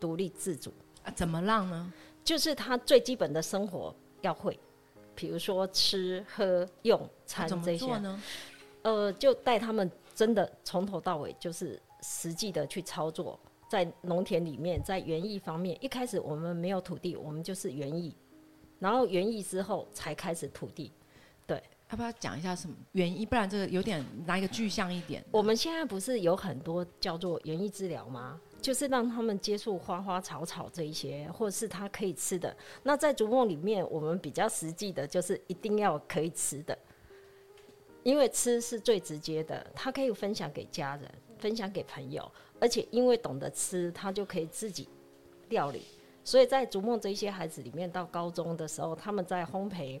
[0.00, 1.92] 独立自主，啊，怎么让呢？
[2.24, 4.58] 就是他最基本的生活要会，
[5.14, 8.22] 比如说吃喝用啊餐这些，呢？
[8.82, 18.14] 呃，就带他们真的从头到尾就是实际的去操作，在农田里面，在园艺方面，一开始我们没有土地，我们就是园艺，
[18.78, 20.90] 然后园艺之后才开始土地。
[21.46, 23.26] 对要不要讲一下什么原因？
[23.26, 25.22] 不然这个有点拿一个具象一点。
[25.30, 28.40] 我们现在不是有很多叫做园艺治疗吗？
[28.64, 32.56] 就是让他们接触花花草草这一些，或者是他可以吃的。
[32.82, 36.76] 那在逐梦里面，我们比较实际的就是一定要可以吃的，
[38.02, 41.06] 因为吃是最直接的，他可以分享给家人，
[41.38, 42.26] 分享给朋友，
[42.58, 44.88] 而且因为懂得吃，他就可以自己
[45.50, 45.82] 料理。
[46.24, 50.00] 所以在逐梦这一些孩子里面，到高中的时候，他们在烘焙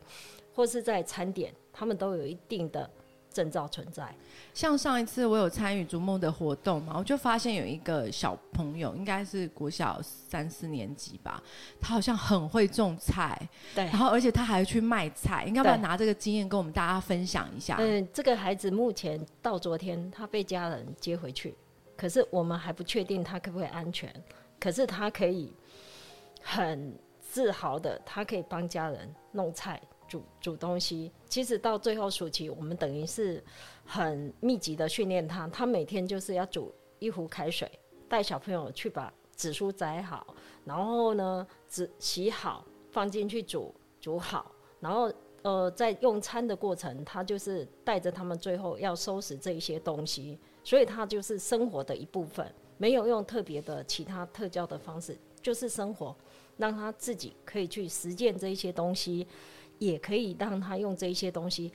[0.54, 2.90] 或是在餐点，他们都有一定的
[3.34, 4.08] 证照存在。
[4.54, 11.42] 像上一次我有参与逐梦的活动嘛，我就发现有一个小朋友，应该是国小三四年级吧，
[11.80, 13.36] 他好像很会种菜，
[13.74, 17.76] 对然后而且他还去卖菜，应该不要拿这个经验跟我们大家分享一下。
[17.80, 21.54] 嗯，这个孩子目前到昨天他被家人接回去，
[21.96, 24.14] 可是我们还不确定他可不可以安全。
[24.60, 25.52] 可是他可以
[26.40, 29.82] 很自豪的，他可以帮家人弄菜、
[30.14, 31.10] 煮煮东西。
[31.28, 33.42] 其实到最后暑期，我们等于是
[33.84, 37.68] 很密集的训练他，他每天就是要煮一壶开水，
[38.08, 40.24] 带小朋友去把紫苏摘好，
[40.64, 56.16] 然后呢，紫洗好放进去煮，煮好，然后呃，在用餐的过程，他就是带着他们最后要收拾这一些东西，所以他就是生活的一部分，没有用特别的其他特教的方式，就是生活，
[56.56, 59.26] 让他自己可以去实践这一些东西，
[59.86, 61.72] 也可以让他用这一些东西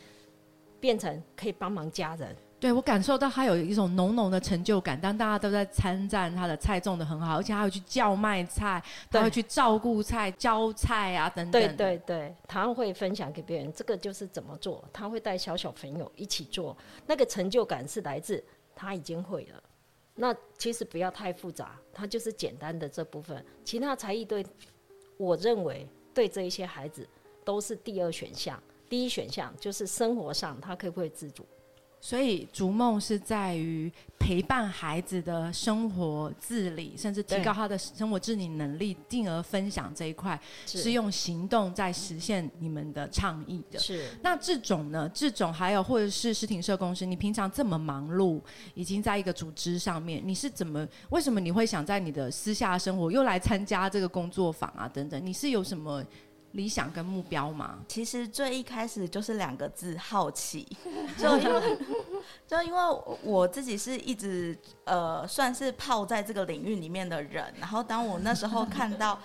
[0.80, 2.36] 变成可以帮忙家人。
[2.60, 11.52] 对我感受到他有一种浓浓的成就感，当大家都在称赞他的菜种的很好，而且他会去叫卖菜，他对会去照顾菜、浇菜啊等等。
[11.52, 16.76] 对对对，他会分享给别人，这个就是怎么做，他会带小小朋友一起做，
[17.08, 18.44] 那个成就感是来自
[18.76, 19.64] 他已经会了。
[20.16, 24.46] 那其实不要太复杂，他就是简单的这部分，其他才艺对
[25.16, 27.08] 我认为对这一些孩子
[27.50, 31.44] 都是第二选项，第一选项就是生活上他可不可以自主。
[32.00, 43.80] 所以逐梦是在于陪伴孩子的生活自理，甚至提高他的生活自理能力，进而分享这一块，是是用行动在实现你们的倡议的。
[43.80, 45.10] 是那这种呢？
[45.12, 48.40] 这种还有或者是诗婷社公司，你平常这么忙碌，
[48.76, 50.88] 已经在一个组织上面，你是怎么？
[51.10, 54.88] 为什么你会想在你的私下生活又来参加这个工作坊啊？
[54.88, 56.02] 等等，你是有什么
[56.54, 57.80] 理想跟目标吗？
[57.88, 60.68] 其实最一开始就是两个字：好奇。
[61.18, 61.78] 就因为
[62.48, 62.80] 就因为
[63.24, 69.20] 我自己是一直呃算是泡在这个领域里面的人，然后当我那时候看到。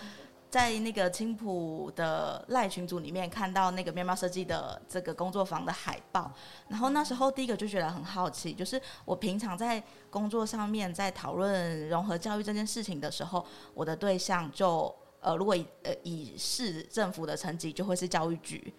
[0.51, 6.31] 在那个青浦的赖群组里面看到那个面包设计的这个工作坊的海报，
[6.69, 18.73] 然后那时候第一个就觉得很好奇，就是我平常在工作上面在讨论融合教育这件事情的时候，我的对象就呃，如果以呃以市政府的层级，就会是教育局，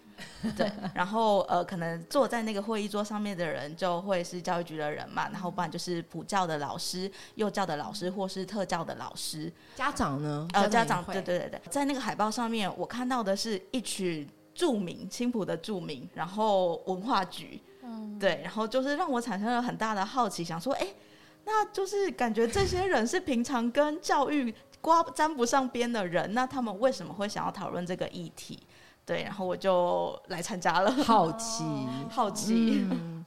[0.55, 10.47] 对，然后呃，可能坐在那个会议桌上面的人就会是教育局的人嘛，然后不然就是普教的老师、幼教的老师或是特教的老师，家长呢？
[10.53, 11.15] 呃，家长，会。
[11.15, 20.87] 对对对对，在那个海报上面，我看到的是一群著名青浦的著名，然后文化局，嗯，对，然后就是让我产生了很大的好奇，想说，哎，
[21.43, 24.53] 那就是感觉这些人是平常跟教育
[24.85, 28.59] 刮沾不上边的人，那他们为什么会想要讨论这个议题？
[29.03, 31.63] 对，然后我就来参加了，好奇。
[32.07, 33.25] 好奇，嗯，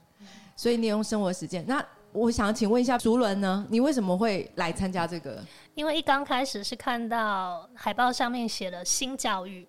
[0.55, 1.65] 所以你用生活实践。
[1.67, 5.43] 那我想请问一下竹伦呢，你为什么会来参加这个？
[5.75, 9.67] 因为一刚开始是看到海报上面写了新教育，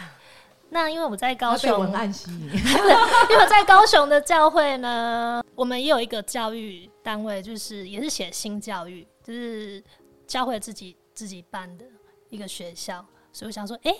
[0.70, 9.84] 那因为我在高雄，文案吸引， 因为我在高雄的教会呢，我们也有一个教育单位，就是也是写新教育，就是
[10.26, 11.84] 教会自己自己办的
[12.30, 13.94] 一个学校，所以我想说，哎。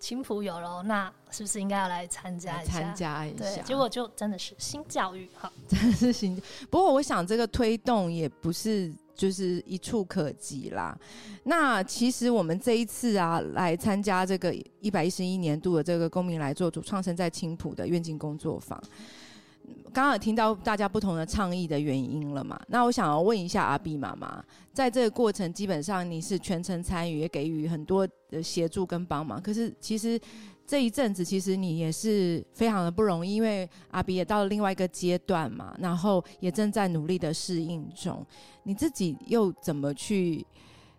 [0.00, 2.72] 青浦有喽，那是不是应该要来参加一下？
[2.72, 6.40] 参加一下，结果就真的是新教育哈，真的是新。
[6.70, 10.98] 不过我想这个推动也不是就是一触可及啦。
[11.44, 18.82] 那其实我们这一次啊，来参加这个一百一十一年度的这个公民来做主创生在青浦的愿景工作坊。
[19.94, 22.60] 刚刚有听到大家不同的倡议的原因了嘛？
[22.66, 29.40] 那我想要问一下阿碧妈妈，在这个过程基本上你是全程参与，也给予很多的协助跟帮忙。
[29.40, 30.20] 可是其实
[30.66, 38.26] 这一阵子，其实你也是非常的不容易，因为阿碧也到了另外一个阶段嘛，然后也正在努力的适应中。
[38.64, 40.44] 你自己又怎么去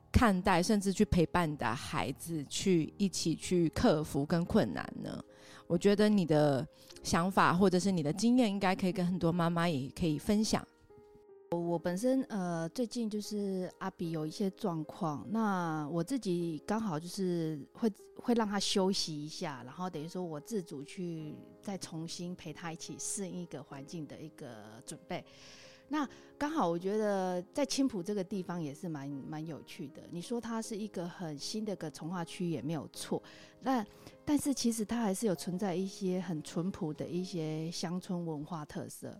[0.10, 5.22] 看待，甚至去陪伴你的孩子，去一起去克服跟困难呢？
[5.68, 6.66] 我觉得你的
[7.06, 10.68] 想法或者是你的经验，应该可以跟很多妈妈也可以分享。
[11.52, 25.24] 我本身呃最近就是阿比有一些状况，那我自己刚好就是会会让他休息一下，然后等于说我自主去再重新陪他一起适应一个环境的一个准备。
[25.88, 30.02] 那刚好我觉得在青浦这个地方也是蛮蛮有趣的。
[30.12, 33.22] 你说它是一个很新的个从化区也没有错，
[33.62, 33.86] 那。
[34.28, 39.16] 但是其实它还是有存在一些很淳朴的一些乡村文化特色。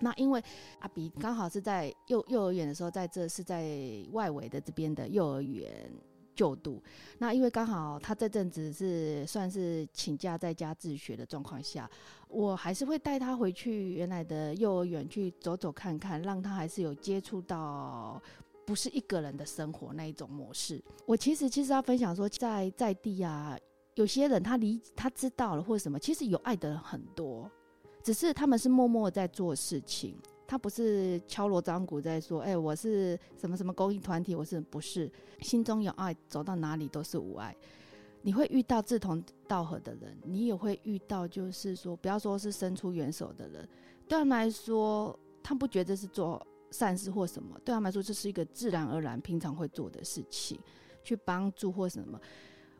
[0.00, 0.42] 那因为
[0.80, 5.88] 阿比刚好是在幼幼儿园的时候，在这是在外围的这边的幼儿园
[6.34, 6.82] 就读。
[7.18, 11.90] 那因为刚好他这阵子是算是请假在家自学的状况下，
[12.28, 18.20] 我还是会带他回去原来的幼儿园去走走看看，让他还是有接触到
[18.66, 20.82] 不是一个人的生活那一种模式。
[21.06, 23.58] 我其实其实要分享说，在在地啊。
[23.96, 27.48] 有些人他理他知道了或者什么，其实有爱的人很多，
[28.02, 37.54] 只是他们是默默在做事情，他不是敲锣张鼓在说，哎，我是什么什么公益团体，我是不是心中有爱，走到哪里都是无爱。
[38.22, 43.68] 你会遇到志同道合的人，你也会遇到就是说，不要说是伸出援手的人，
[44.08, 50.58] 对他们来说，他不觉得是做善事或什么，对他们来说，这是一个自然而然平常会做的事情，
[51.02, 52.18] 去帮助或什么。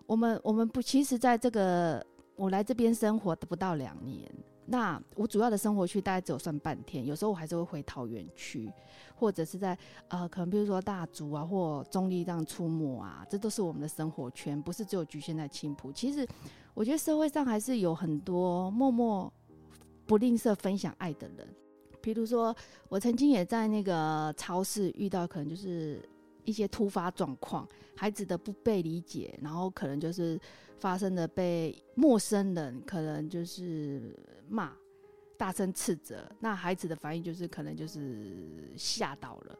[0.06, 2.04] 我们我们不，其实在这个
[2.36, 4.30] 我来这边生活不到两年，
[4.66, 8.70] 那我主要的生活区大概只有算半天，有时候我还是会回桃园区，
[9.14, 9.76] 或者是在
[10.08, 15.92] 呃，可能比如说大竹啊或中立这样出没啊，这都是我们的生活圈，不是只有局限在青浦。
[15.92, 16.26] 其实
[16.72, 19.32] 我觉得社会上还是有很多默默
[20.06, 21.46] 不吝啬分享爱的人，
[22.00, 22.56] 比如说
[22.88, 26.00] 我曾经也在那个超市遇到，可能就是。
[26.44, 30.38] 一些突发状况，孩子的不被理解，然后可能就是
[30.78, 34.14] 发生的被陌生人可能就是
[34.48, 34.72] 骂，
[35.36, 39.58] 大声斥责，那孩子的反应就是可能就是吓到了，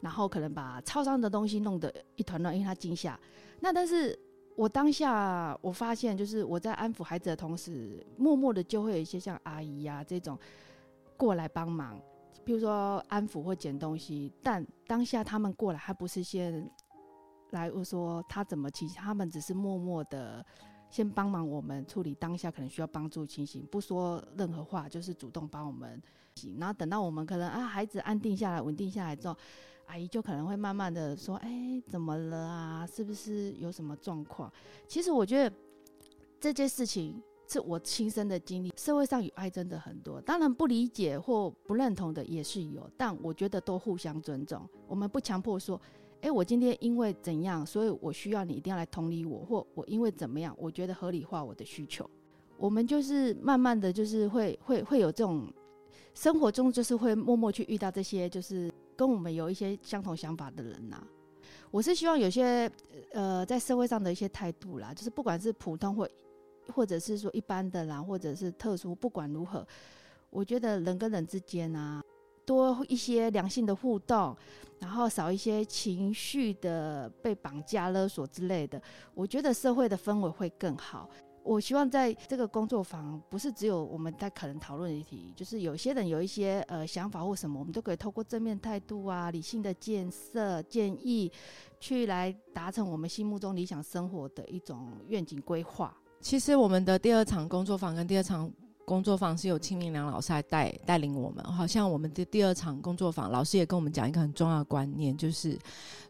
[0.00, 3.18] 然后可能把超商的东西弄得一团乱，因为他惊吓。
[3.60, 4.18] 那但是
[4.54, 10.38] 我当下我发现，就是我在安抚孩子的同时，默默的就会有一些像阿姨呀这种
[11.16, 12.00] 过来帮忙。
[12.46, 16.70] 比如说安抚或捡东西，但当下他们过来，还不是先
[17.50, 20.46] 来我说他怎么实他们只是默默的
[20.88, 26.00] 先帮忙我们处理当下可能需要帮助情形，不说任何话，就是主动帮我们。
[26.56, 29.36] 然后等到我们可能啊孩子安定下来、稳定下来之后，
[29.86, 32.86] 阿姨就可能会慢慢的说：“哎，怎么了啊？
[32.86, 34.52] 是不是有什么状况？”
[34.86, 35.56] 其实我觉得
[36.38, 37.20] 这件事情。
[37.48, 44.68] 是我亲身的经历，社会上有爱真的很多，当然不理解或不认同的也是有，但我觉得都互相尊重。
[44.88, 45.80] 我们不强迫说，
[46.20, 52.08] 哎，我今天因为怎样，所以我需要你一定要来同理我，或我因为怎么样，我觉得合理化我的需求。
[52.56, 55.46] 我们就是慢慢的就是会会会有这种
[56.14, 61.00] 生活中就是会默默去遇到这些就是跟我们有一些相同想法的人呐。
[61.70, 62.68] 我是希望有些
[63.12, 66.08] 呃在社会上的一些态度啦，就是不管是普通或。
[66.72, 69.66] 或者是说一般的啦，或者是特殊，不管如何，
[70.30, 72.02] 我觉得人跟人之间啊，
[72.44, 74.36] 多一些良性的互动，
[74.78, 78.80] 然后少一些情绪的被绑架勒索之类的，
[79.14, 81.08] 我觉得社会的氛围会更好。
[81.42, 91.30] 我希望在这个工作坊，不是只有我们在可能讨论议题，就是有些人有一些呃想法或什么，我们都可以透过正面态度啊、理性的建设建议，
[91.78, 95.96] 去来达成我们心目中理想生活的一种愿景规划。
[96.26, 98.50] 其实我们的第二场工作坊跟第二场
[98.84, 105.56] 工作坊是由清明良老师来带带领我们，好像我们的第二场工作坊，老师也跟我们讲一个很重要的观念，就是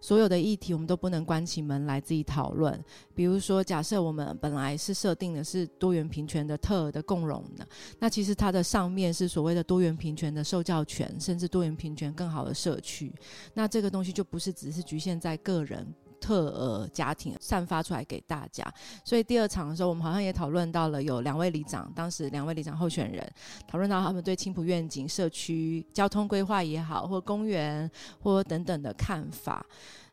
[0.01, 2.83] 所有的议题我们都不能关起门来自己讨论。
[3.15, 13.13] 比如说，假设我们本来是设定的是多元平权的特额的共融的，那其实它的上面是所谓的多元平权的受教权，甚至多元平权更好的社区，
[13.53, 15.87] 那这个东西就不是只是局限在个人。
[16.21, 18.65] 特尔家庭散发出来给大家，
[19.05, 23.27] 所以第二场的时候，我们好像也讨论到了有两位里长，当时两位里长候选人
[23.67, 27.91] 讨论到他们对青浦愿景、社区交通规划也好，或公园
[28.21, 29.65] 或等等的看法。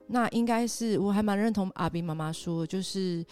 [0.07, 3.25] 那应该是我还蛮认同阿斌妈妈说，就是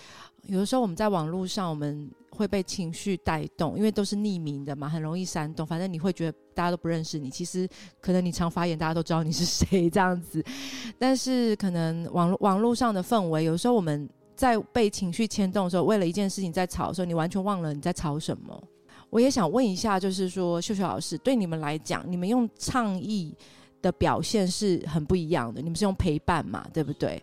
[0.43, 5.65] 有的时候我们在网络上，我们会被情绪带动，因为都是匿名的嘛，很容易煽动。
[5.67, 7.67] 反正你会觉得大家都不认识你，其实
[7.99, 10.43] 可能你常发言，大家都知道你是谁这样子。
[10.97, 18.63] 但是可能网络网络上的氛围，有时候我们在被情绪牵动的时候，为了一件事情在吵的时候，你完全忘了你在吵什么。
[19.09, 23.35] 我也想问一下，就是说秀秀老师，对你们来讲，你们用倡议。
[23.81, 25.61] 的表现是很不一样的。
[25.61, 27.21] 你们是用陪伴嘛，对不对？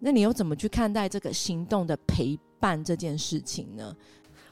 [0.00, 3.96] 那你又怎么去看待这个行动的陪伴这件事情呢？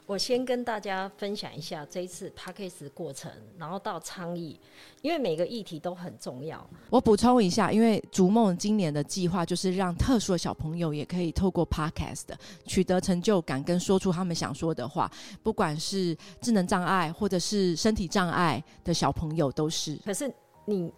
[0.07, 4.59] 我先跟大家分享一下这一次 p a c k a g e 过程，然后到倡议，
[5.01, 6.69] 因为每个议题都很重要。
[6.89, 12.25] 我补充一下，因为逐梦今年的计划就是让特殊的小朋友也可以透过 Podcast
[12.65, 15.09] 取得成就感，跟说出他们想说的话，
[15.43, 19.97] 不管是智能障碍或者是身体障碍的小朋友都是。
[20.03, 20.33] 可是
[20.65, 20.91] 你。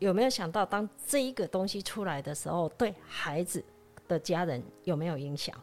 [0.00, 3.62] 有没有想到，当这一个东西出来的时候，对孩子
[4.08, 5.54] 的家人有没有影响？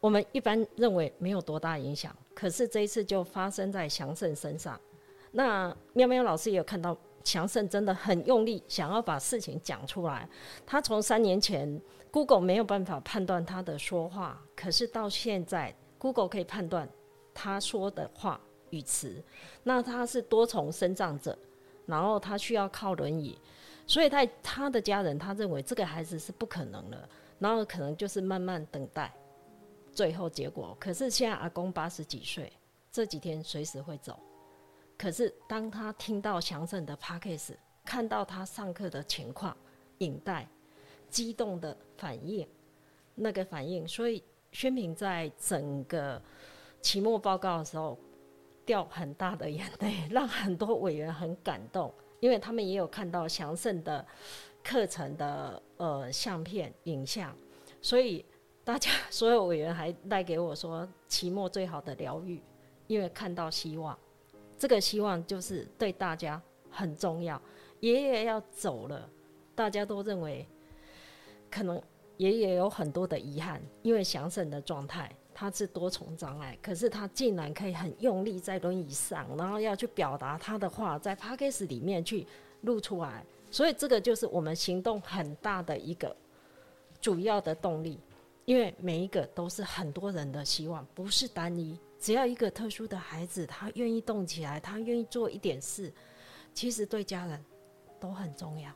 [0.00, 4.80] 我们一般认为没有多大影响，可是这一次就发生在祥盛身上。
[5.32, 10.26] 那喵喵老师也有看到，祥盛真的很用力想要把事情讲出来。
[10.64, 16.88] 他从三年前 Google 没有办法判断他的说话，可是到现在 Google 可以判断
[17.34, 18.40] 他说的话
[18.70, 19.22] 语词。
[19.64, 21.36] 那他是多重生障者，
[21.84, 23.38] 然后他需要靠轮椅。
[23.88, 27.08] 所以，他他的家人他认为这个孩子是不可能了，
[27.38, 29.10] 然后可能就是慢慢等待，
[29.92, 30.76] 最后结果。
[30.78, 32.52] 可是现在阿公八十几岁，
[32.92, 34.20] 这几天随时会走。
[34.98, 39.56] 可是当他听到祥盛的 p a c k a g e 看到他上课的情况、
[39.98, 40.46] 影带，
[41.08, 42.46] 激动的反应，
[43.14, 44.22] 那个反应，所以
[44.52, 46.20] 宣平在整个
[46.82, 47.98] 期末报告的时候
[48.66, 51.90] 掉很大的眼泪， 让很多委员很感动。
[52.20, 54.04] 因为他们也有看到祥盛的
[54.62, 57.34] 课程的呃相片影像，
[57.80, 58.24] 所以
[58.64, 62.40] 大家 所有委员还带给我说，期末最好的疗愈，
[62.86, 63.98] 因为看到希望，
[64.58, 66.40] 这个希望就是对大家
[66.70, 67.40] 很重要。
[67.80, 69.08] 爷爷要走了，
[69.54, 70.46] 大家都认为
[71.50, 71.80] 可能
[72.16, 75.10] 爷爷有很多的遗憾，因为祥盛的状态。
[75.40, 82.26] 他是多重障碍，可是他竟然可以很用力在轮椅上，然后要去表达他的话，在 p a c k a g e 里面去
[82.62, 86.16] 录出来，所以这个就是我们行动很大的一个
[87.00, 88.00] 主要的动力，
[88.46, 91.78] 因为每一个都是很多人的希望，不是单一。
[92.00, 95.92] 只要一个特殊的孩子，他愿意动起来，他愿意做一点事，
[96.52, 97.44] 其实对家人
[98.00, 98.72] 都很重要。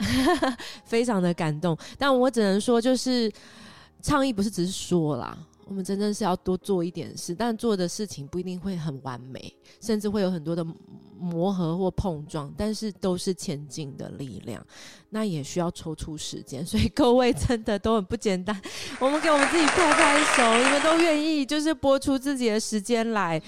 [0.00, 3.32] 嗯 非常的感动，但我只能说就是。
[4.06, 10.64] 倡议不是只是说啦，我们真正是要多做一点事，但做的事情不一定会很完美，甚至会有很多的
[11.18, 14.64] 磨合或碰撞，但是都是前进的力量。
[15.10, 18.56] 那也需要抽出时间，所以各位真的都很不简单。
[19.00, 23.42] 我们给我们自己拍拍手，你们都愿意就是播出自己的时间来，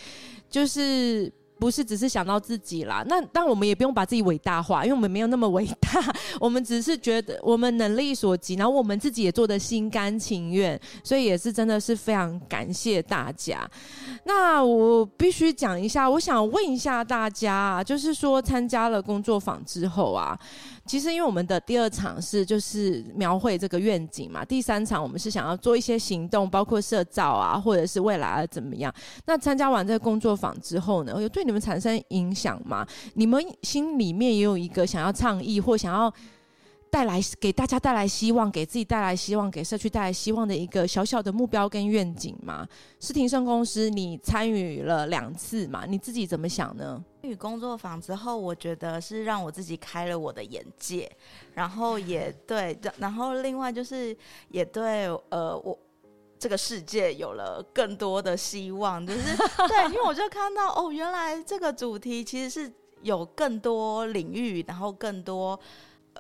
[0.51, 1.33] 就是。
[1.59, 5.91] 不是只是想到自己啦，那但我们也不用把自己伟大化，因为我们没有那么伟大，
[6.41, 13.69] 我们只是觉得我们能力所及，然后我们自己也做的心甘情愿，所以也是真的是非常感谢大家。
[14.25, 20.39] 那我必须讲一下，我想问一下大家，就是说参加了工作坊之后啊。
[20.89, 28.93] 其实，因为我们的第二场是就是描绘这个愿景嘛，第三场我们是想要做一些行动，包括设照啊，或者是未来啊怎么样。
[29.26, 32.86] 那参加完这个工作坊之后呢，有对你们产生影响吗？
[33.14, 36.12] 你们心里面也有一个想要倡议或想要？
[36.91, 42.66] 带来给大家带来希望，给自己带来希望，给社区带来希望的一个小小的目标跟愿景吗？
[42.99, 45.84] 是庭盛公司，你参与了两次嘛？
[45.84, 47.05] 你自己怎么想呢？
[47.21, 51.11] 参与工作坊之后，我觉得是让我自己开了我的眼界，
[51.55, 54.16] 然后也 对，然后另外就是
[54.51, 55.77] 也对呃我
[56.39, 59.37] 这个世界有了更多的希望，就是
[59.69, 65.59] 对，因为我就看到哦，原来这个主题其实是有更多领域，然后更多。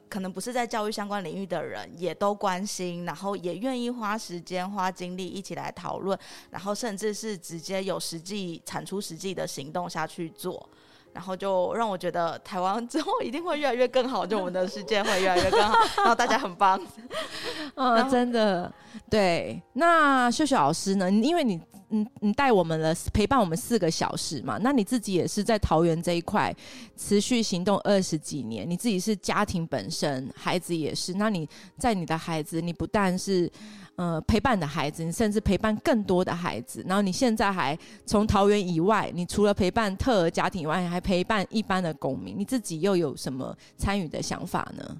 [0.08, 6.16] 可能不是在教育相关领域的人，也都关心，然后也愿意花时间、花精力一起来讨论，
[6.50, 10.68] 然后甚至是直接有实际产出实际的行动下去做。
[11.18, 16.80] 然后就让我觉得台湾之后一定会越来越更好，就我们的世界会越来越更好，然后大家很棒。
[17.74, 18.72] 嗯，真的
[19.10, 19.60] 对。
[19.72, 21.10] 那秀秀老师呢？
[21.10, 24.58] 因为你，你，你带我们了，陪伴我们四个小时嘛。
[24.60, 26.54] 那你自己也是在桃园这一块
[26.96, 31.14] 持续行动二十几年，你自己是家庭本身，孩子也是。
[31.14, 33.50] 那你在你的孩子，你不但是。
[33.98, 36.84] 呃，陪伴的孩子，你甚至陪伴更多的孩子。
[36.86, 37.76] 然后你现在还
[38.06, 42.38] 从桃园以外，你除了陪伴特儿家庭以外，还陪伴一般的公民。
[42.38, 44.96] 你自己又有什么参与的想法呢？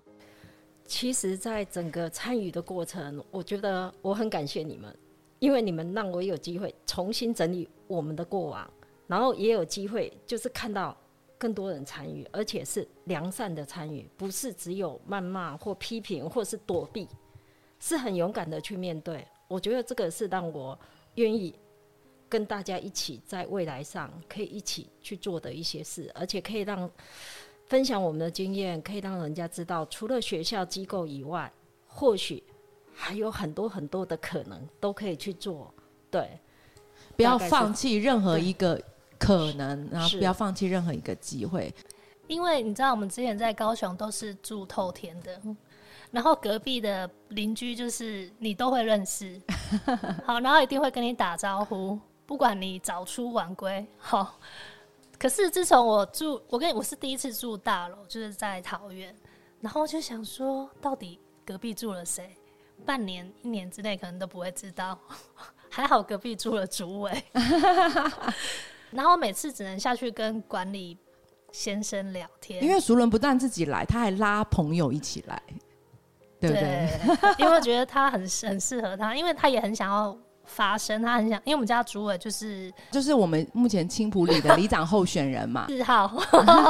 [0.85, 4.93] 其实，在整个参与的过程，我觉得我很感谢你们，
[5.39, 8.69] 因为你们让我有机会重新整理我们的过往，
[9.07, 10.97] 然后也有机会就是看到
[11.39, 17.07] 更多人参与，而且是良善的参与，不是只有谩骂或批评或是躲避。
[17.81, 20.79] 是很勇敢的去面对，我觉得这个是让我
[21.15, 21.55] 愿意
[22.29, 26.91] 跟大家一起在未来上可以一起去做的一些事，而且可以让
[27.67, 31.51] 分享我们的经验，可以让人家知道，除了学校机构以外，
[31.87, 32.43] 或许
[32.93, 35.73] 还有很多很多的可能都可以去做。
[36.11, 36.39] 对，
[37.17, 38.83] 不要放弃任何一个
[39.19, 41.73] 可能，然后不要放弃任何一个机会，
[42.27, 45.41] 因为你知道，我们之前在高雄都是住透天的。
[46.11, 49.41] 然后隔壁的邻居就是你都会认识，
[50.25, 54.39] 好，然后一定会跟你打招呼，不管你早出晚归，好。
[55.19, 59.15] 可是自从我住，我跟我是第一次住大楼，就是在桃园，
[59.61, 62.37] 然后就想说，到底隔壁住了谁？
[62.87, 64.97] 半年、一年之内可能都不会知道。
[65.69, 67.25] 还好隔壁住了主委，
[68.91, 70.97] 然后每次只能下去跟管理
[71.53, 75.43] 先生聊天，因为熟人不但自己来，他还拉朋友一起来。
[76.41, 76.89] 对对，
[77.39, 86.11] 因为我觉得他很很适合他，因为他也很想要发声，他很想，因为我们家主委就是就是我们目前青浦里的里长候选人嘛， 四号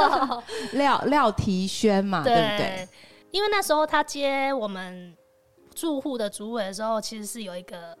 [0.73, 2.87] 廖廖提轩嘛，对不对？
[3.31, 5.15] 因为那时候他接我们
[5.75, 7.95] 住户的主委的时候，其实是有一个，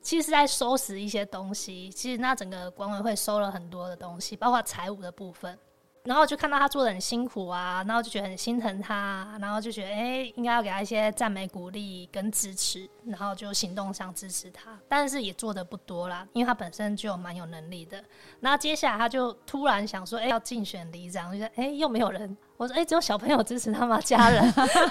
[0.00, 5.58] 其实是在收拾一些东西，其实那整个管委会收了很多的东西，包括财务的部分。
[6.06, 14.78] 然后就看到他做的很辛苦啊，然后就觉得很心疼他，然后就觉得哎，应该要给他一些赞美、鼓励跟支持，然后就行动上支持他。
[14.88, 18.02] 但是也做的不多啦，因为他本身就蛮有能力的。
[18.38, 22.36] 然后接下来他就突然想说，哎，要竞选里长，就说哎，又没有人。
[22.56, 24.00] 我说哎，只有小朋友支持他吗？
[24.00, 24.42] 家人。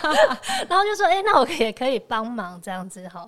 [0.67, 3.25] 然后就说哎，那我也可以帮忙这样子哈。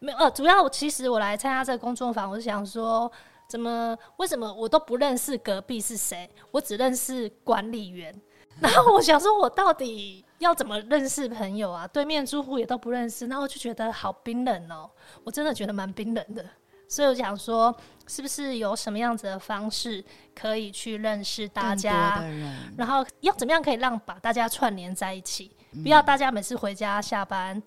[0.00, 3.10] 没有呃，主要其实我来参加这个工作坊，我是想说。
[3.50, 3.98] 怎么？
[4.18, 6.30] 为什么我都不认识隔壁是谁？
[6.52, 8.14] 我只认识管理员。
[8.62, 11.84] 然后我想说，我到底要怎么认识朋友啊？
[11.88, 14.88] 对面住户也都不认识，那我就觉得好冰冷哦。
[15.24, 16.44] 我真的觉得蛮冰冷的。
[16.86, 17.74] 所以我想说，
[18.06, 22.22] 是不是有什么样子的方式可以去认识大家？
[22.76, 25.50] 然后要怎么样可以让把大家串联在一起？
[25.82, 27.60] 不要大家每次回家下班，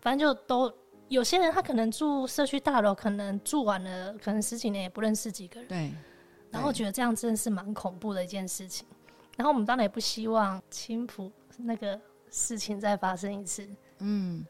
[0.00, 0.72] 反正就都。
[1.08, 5.68] 有些人他可能住社区大楼，可能住完了，可能十几年也不认识几个人。
[5.68, 5.92] 对。
[6.50, 8.86] 然后觉得这样真的是蛮恐怖的一件事情。
[9.36, 12.00] 然后我们当然也不希望青浦那个
[12.30, 13.68] 事情再发生一次。
[13.98, 14.44] 嗯。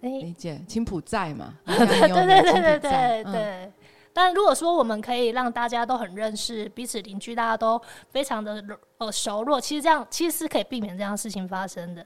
[0.00, 0.62] 哎，理解。
[0.68, 1.54] 青浦在嘛？
[1.66, 3.72] 对对对对对对对。
[4.12, 7.80] 但如果说我们可以让大家都很认识彼此邻居，大家都
[8.10, 8.64] 非常的
[8.98, 12.04] 呃熟络，其实这样其实是可以避免这样事情发生的。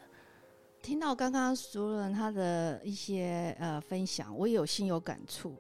[0.82, 5.56] 听到刚刚熟人他的一些呃分享，我也有心有感触。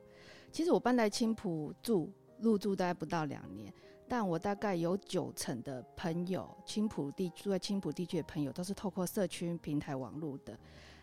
[0.50, 3.72] 其实我搬来青浦住入住大概不到两年，
[4.08, 10.58] 但我大概有九成的朋友，青浦地住在青浦地区的朋友都是透过社区平台网络的。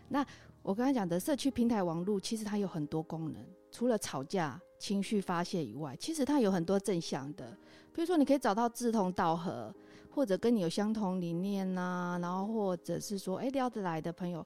[0.08, 0.24] 那
[0.62, 3.42] 我刚才讲的社区平台网络，其实它有很多功能，
[3.72, 7.56] 除了吵架、情绪发泄以外，其实它有很多正向的，
[7.94, 9.74] 比如说你可以找到志同道合。
[10.12, 14.44] 或者跟你有相同理念呐，然后或者是说，哎，聊得来的朋友。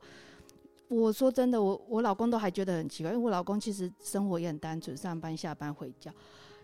[0.88, 6.12] 我说真的，我我老公都还觉得很奇怪，因为我老公其实生活也很单纯，上班下班回家。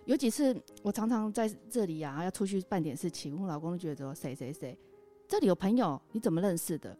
[0.05, 4.78] 有几次我常常在这里啊，要出去办点事情，我老公都觉得谁谁谁，
[5.26, 6.96] 这里有朋友，你怎么认识的？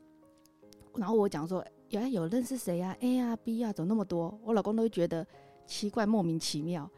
[0.97, 4.37] 然后我讲说，有有认识谁呀？A 啊 B 啊，怎么那么多？
[4.43, 5.25] 我老公都会觉得
[5.67, 6.91] 奇怪，莫名其妙，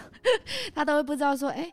[0.74, 1.72] 他都会不知道说，哎。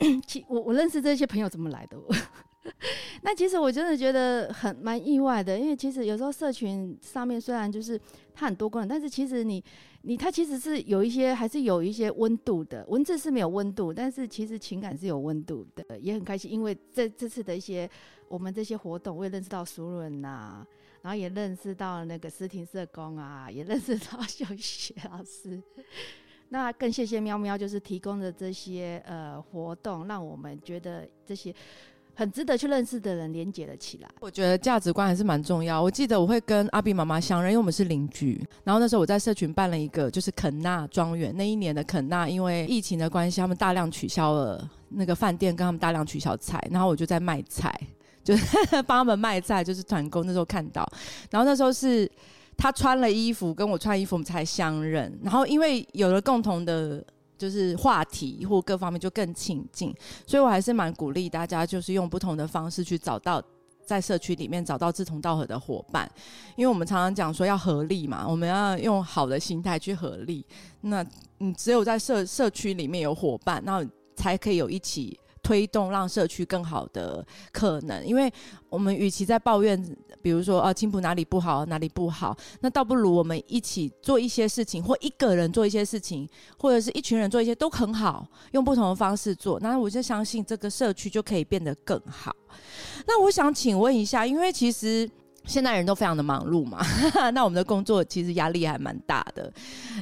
[0.26, 1.96] 其我我认识这些朋友怎么来的？
[3.22, 7.98] 那其实我真的觉得很蛮意外的，因为其实有时候社群上面虽然就是
[8.34, 9.62] 它很多功能，但是其实你
[10.02, 12.84] 你它其实是有一些还是有一些温度的。
[12.88, 16.50] 文字是没有温度，但是其实情感是有温度的，也很开心。
[16.50, 17.88] 因为这这次的一些
[18.28, 20.64] 我们这些活动，我也认识到熟人呐，
[21.02, 25.62] 然后也认识到那个思婷社工啊，也认识到 秀雪老师。
[26.52, 31.54] 那更谢谢喵喵，就是提供的这些呃活动，让我们觉得这些
[32.12, 34.08] 很值得去认识的人连接了起来。
[34.18, 35.80] 我觉得价值观还是蛮重要。
[35.80, 38.44] 我记得我会跟阿比妈妈相认，因为我们是邻居。
[38.64, 41.34] 然后那时候我在社群办了一个，就是肯纳庄园。
[41.36, 46.60] 那一年的肯纳，因为疫情的关系，他们大量取消了那个饭店，跟他们大量取消菜。
[46.68, 47.72] 然后我就在卖菜，
[48.24, 50.24] 就是帮他们卖菜，就是团购。
[50.24, 50.86] 那时候看到，
[51.30, 52.10] 然后那时候是
[52.60, 55.18] 他穿了衣服，跟我穿衣服，我们才相认。
[55.22, 57.02] 然后因为有了共同的。
[57.40, 59.94] 就是话题或各方面就更亲近，
[60.26, 63.42] 所以我还是蛮鼓励大家，就是用不同的方式去找到
[63.82, 66.06] 在社区里面找到志同道合的伙伴，
[66.54, 70.44] 因为我们常常讲说要合力嘛，我们要用好的心态去合力。
[70.82, 71.02] 那
[71.38, 73.82] 你只有在社社区里面有伙伴，那
[74.16, 75.18] 才可以有一起。
[75.50, 78.32] 推动让社区更好的可能，因为
[78.68, 79.76] 我们与其在抱怨，
[80.22, 92.32] 比如说啊青浦哪里不好哪里不好，那倒不如我们一起做一些事情，或一个人做一些事情，或者是一群人做一些都很好，用不同的方式做，那我就相信这个社区就可以变得更好。
[93.08, 95.10] 那我想请问一下，因为其实。
[95.50, 96.78] 现在人都非常的忙碌嘛，
[97.34, 99.52] 那我们的工作其实压力还蛮大的，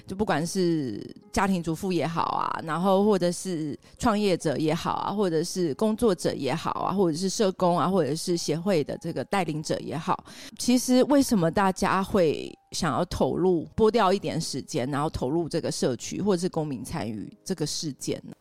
[0.07, 10.23] 就不管是家庭主妇也好啊，然后或者是创业者也好啊，或者是工作者也好啊，或者是社工啊，或者是协会的这个带领者也好，
[10.59, 18.35] 其实为什么大家会想要投入拨掉一点时间，然后投入这个社区或者是公民参与这个事件呢？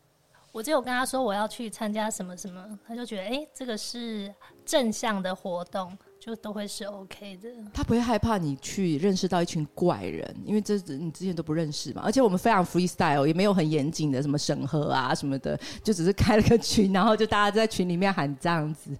[0.52, 4.34] 我就有跟他说我要去参加什么什么，他就觉得哎，这个是
[4.66, 5.96] 正向的活动。
[6.20, 7.48] 就都会是 OK 的。
[7.72, 12.02] 他不会害怕你去认识到一群怪人，因为这你之前都不认识嘛。
[12.04, 18.90] 而且我们非常 freestyle，也没有很严谨的什么审核啊什么的，就只是开了个群，然后就大家在群里面喊这样子。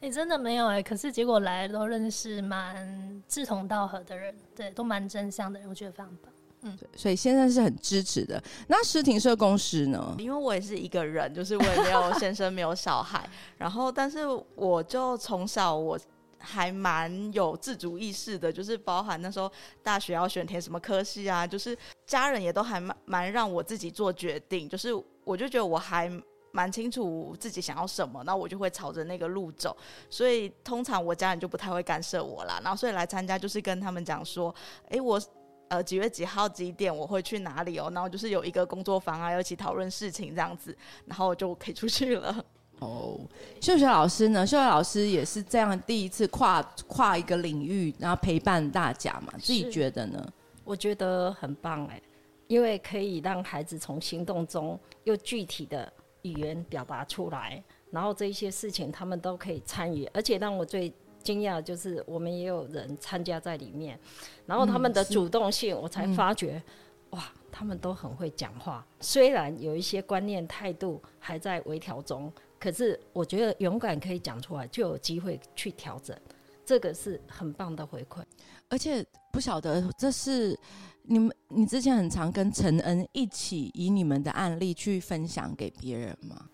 [0.00, 6.32] 哎，真的没有哎，可是结果来都认识蛮志同道合的人，对，都蛮真相的人，我觉得非常棒。
[6.62, 8.42] 嗯，所以先生是很支持的。
[8.66, 10.14] 那诗婷社公司呢？
[10.18, 14.20] 因为我也是一个人，就是我也没有先生，没有小孩，然后但是
[14.56, 15.96] 我就从小我。
[16.44, 19.50] 还蛮有自主意识的，就是包含那时候
[19.82, 21.76] 大学要选填什么科系啊，就是
[22.06, 24.90] 家人也都还蛮蛮让我自己做决定，就是
[25.24, 26.10] 我就觉得我还
[26.52, 29.76] 蛮清楚自己想要什么，那我就会朝着那个路走，
[30.08, 32.60] 所以通常我家人就不太会干涉我啦。
[32.62, 34.54] 然后所以来参加就是跟他们讲说，
[34.88, 35.20] 哎，我
[35.68, 40.76] 呃几月几号几点我会去哪里哦，然后就是有一个工作坊啊，要一起讨论事情这样子，
[41.06, 42.44] 然后就可以出去了。
[42.80, 43.18] 哦，
[43.60, 44.46] 秀秀老师呢？
[44.46, 49.32] 秀秀老师也是这样第一次跨跨一个领域，然后陪伴大家嘛？
[49.38, 50.32] 自己觉得呢？
[50.64, 52.02] 我觉得很棒哎，
[52.46, 55.90] 因为可以让孩子从行动中又具体的
[56.22, 63.98] 语言表达出来，然后这一些事情他们都可以参与，而且让我最惊讶的就是我们也有人参加在里面，
[64.44, 66.62] 然后他们的主动性，我才发觉，
[67.10, 72.30] 哇，他们都很会讲话，虽然有一些观念态度还在微调中。
[72.64, 76.18] 可是我觉得勇敢可以讲出来，就有机会去调整，
[76.64, 78.22] 这个是很棒的回馈。
[78.70, 80.58] 而且不晓得这是
[81.02, 86.48] 你们，你之前很常跟陈恩一起以你们的案例去分享给别人吗？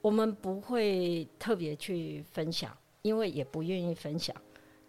[0.00, 2.72] 我们不会特别去分享，
[3.02, 4.32] 因为也不愿意分享。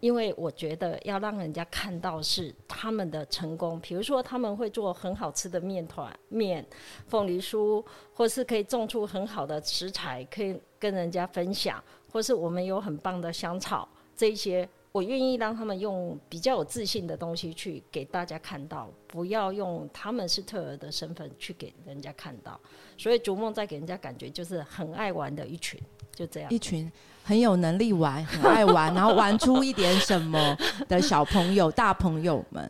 [0.01, 6.65] 因为我觉得要让人家看到是他们的成功，比如说他们会做很好吃的面团、面、
[7.07, 7.81] 凤梨酥，
[8.13, 11.81] 或是可以种出很好的食材，可以跟人家分享，
[12.11, 22.59] 或是我们有很棒的香草，这些我愿意让他们用比较有自信的东西去给大家看到，不要用他们是特儿的身份去给人家看到。
[22.97, 25.79] 所以逐梦在给人家感觉就是很爱玩的一群，
[26.13, 26.91] 就这样一群。
[27.23, 30.57] 很有能力玩，很爱玩，然后玩出一点什么
[30.89, 32.69] 的小朋友、大朋友们。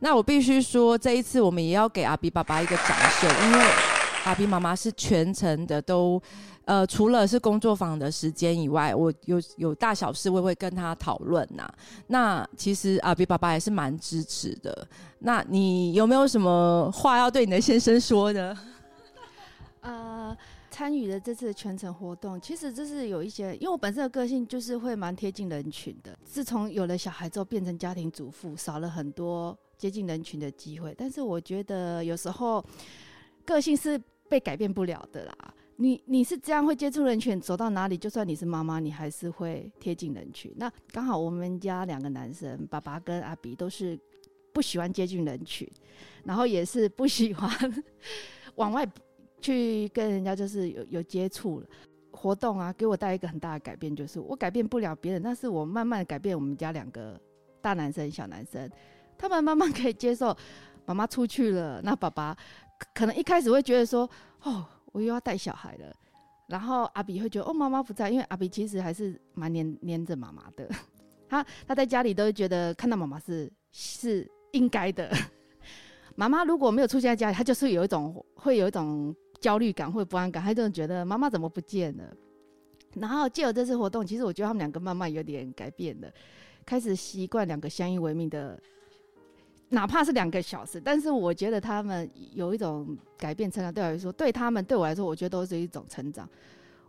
[0.00, 3.64] 那我必须说，这一次我们也要给阿比爸爸一个掌声，因为
[4.24, 6.20] 阿比妈妈是全程的都，
[6.64, 11.68] 呃，除了是工作坊的时间以外，我有有大小事，我会跟他讨论呐。
[12.06, 14.86] 那其实阿比爸爸也是蛮支持的。
[15.18, 18.56] 那你有没有什么话要对你的先生说呢？
[19.82, 20.36] 呃。
[20.74, 26.18] 参与的这次全程活动，其实这是有一些，因为我本身的个性就是会蛮贴近人群的。
[26.24, 30.94] 自从有了小孩之后，变成家庭主妇，少了很多接近人群的机会。
[30.96, 32.64] 但是我觉得有时候
[33.44, 34.00] 个性是
[34.32, 35.54] 被改变不了的啦。
[35.76, 40.50] 你你是这样会接触人群，走到哪里，就算你是妈妈，你还是会贴近人群。
[40.56, 43.98] 那刚好我们家两个男生，爸爸跟阿比都是
[44.54, 45.68] 不喜欢接近人群，
[46.24, 47.50] 然后也是不喜欢
[48.54, 48.88] 往外。
[49.44, 51.66] 去跟人家就是有有接触了
[52.12, 57.20] 活动啊，给我带一个很大的改变，就是我改变不了别人，但是我慢慢改变我们家两个
[57.60, 58.70] 大男生、小男生，
[59.18, 60.32] 他们慢慢可以接受
[60.86, 62.36] 妈妈出去了，那爸爸
[62.94, 64.08] 可能一开始会觉得说，
[64.42, 65.94] 哦，我又要带小孩了。
[66.48, 70.68] 然后阿比会觉得，哦，妈妈不在，因为阿比其实还是蛮黏黏着妈妈的。
[71.28, 75.10] 他他在家里都会觉得看到妈妈是是应该的。
[76.14, 82.04] 妈妈如果没有出现在家里，他就是有一种会有一种焦虑感或不安感，他就觉得妈妈怎么不见了。
[82.94, 86.12] 然后借由这次活动，其实我觉得他们两个慢慢有点改变了，
[86.66, 88.60] 开始习惯两个相依为命的，
[89.72, 93.72] 哪怕是两个小时，但是我觉得他们有一种改变成长。
[93.72, 96.28] 对我来说，对他们对我来说，我觉得都是一种成长。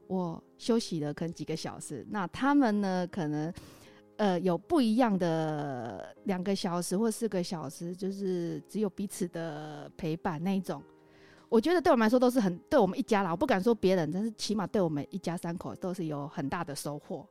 [0.07, 3.53] 我休息了可能几个小时，那他们呢，可能
[4.17, 10.83] 呃有不一样的两个小时或四个小时，就是只有彼此的陪伴那一种。
[11.47, 17.25] 我觉得对我们来说都是很对我们一家啦，我不敢说别人，但是起码对我们一家三口都是有很大的收获。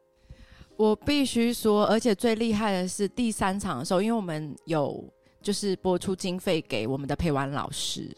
[0.77, 8.11] 我必须说，而且最厉害的是第三场的时候，因为我们有就是播出经费给我们的陪玩老师，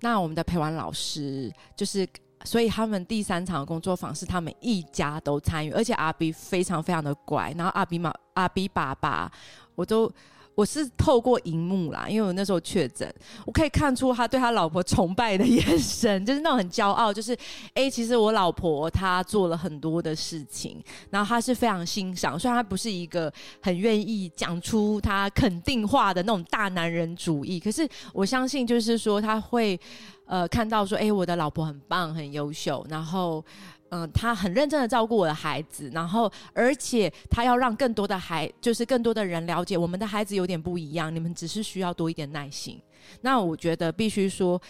[0.00, 2.08] 那我们的陪玩老师就是，
[2.44, 9.30] 所以他们第三场工作坊是他们一家都参与，而且阿比非常非常的乖，然后阿比妈阿比爸爸
[9.74, 10.10] 我都。
[10.54, 13.10] 我是透过荧幕啦，因为我那时候确诊，
[13.46, 17.36] 我可以看出他对他老婆崇拜的眼神，就是那种很骄傲，就是
[17.72, 23.32] 哎，其实我老婆她做了很多的事情，然后他是非常欣赏，虽然他不是一个
[23.62, 29.80] 很愿意讲出他肯定话的那种大男人主义，可是我相信就是说他会
[30.26, 33.42] 呃看到说，哎，我的老婆很棒，很优秀，然后。
[33.90, 42.80] 嗯，他很认真的照顾我的孩子，然后而且他要让更多的孩，就是更多的人了解我们的孩子有点不一样，你们只是需要多一点耐心。
[43.20, 44.60] 那我觉得必须说，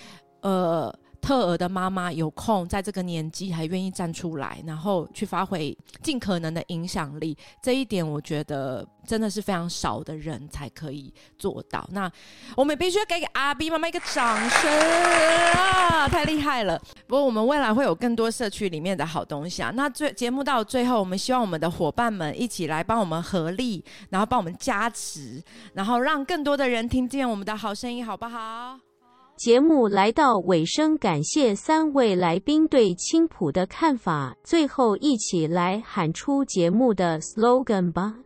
[0.41, 0.95] 呃。
[1.21, 11.87] 特儿的妈妈有空在这个年纪还愿意站出来，然后去发挥尽可能的影响力，这一点我觉得真的是非常少的人才可以做到。
[11.93, 12.11] 那
[12.57, 14.71] 我们必须给给阿 B 妈妈一个掌声
[15.55, 16.09] 啊！
[16.09, 16.81] 太厉害了。
[17.07, 19.71] 不过我们未来会有更多社区里面的好东西啊。
[19.75, 25.43] 那最节目到最后，我们希望我们的伙伴们一起来帮我们合力，然后帮我们加持，
[25.75, 28.90] 然后让更多的人听见我们的好声音，好不好？
[29.41, 34.37] 节目来到尾声，感谢三位来宾对青浦的看法。
[34.45, 38.19] 最后，一起来喊出节目的 slogan 吧！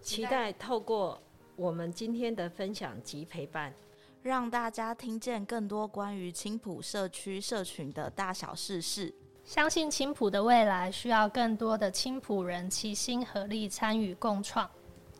[0.00, 1.22] 期待透过
[1.54, 3.72] 我们今天的分享及陪伴，
[4.22, 9.14] 让大家听见更多关于青浦社区社群的大小事事。
[9.44, 14.68] 相信青浦的未来需要更多的青浦人齐心合力参与共创，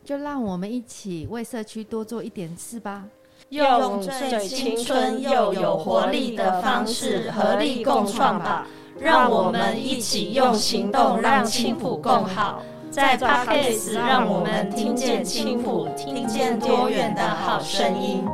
[0.03, 3.07] 就让我们一起为社区多做一点事吧。
[3.51, 8.67] 用最青春又有活力的方式合力共创吧！
[8.99, 12.63] 让我们一起用行动让青浦更好。
[12.91, 18.25] 在 Podcast 让我们听见青浦，听见多远的好声音。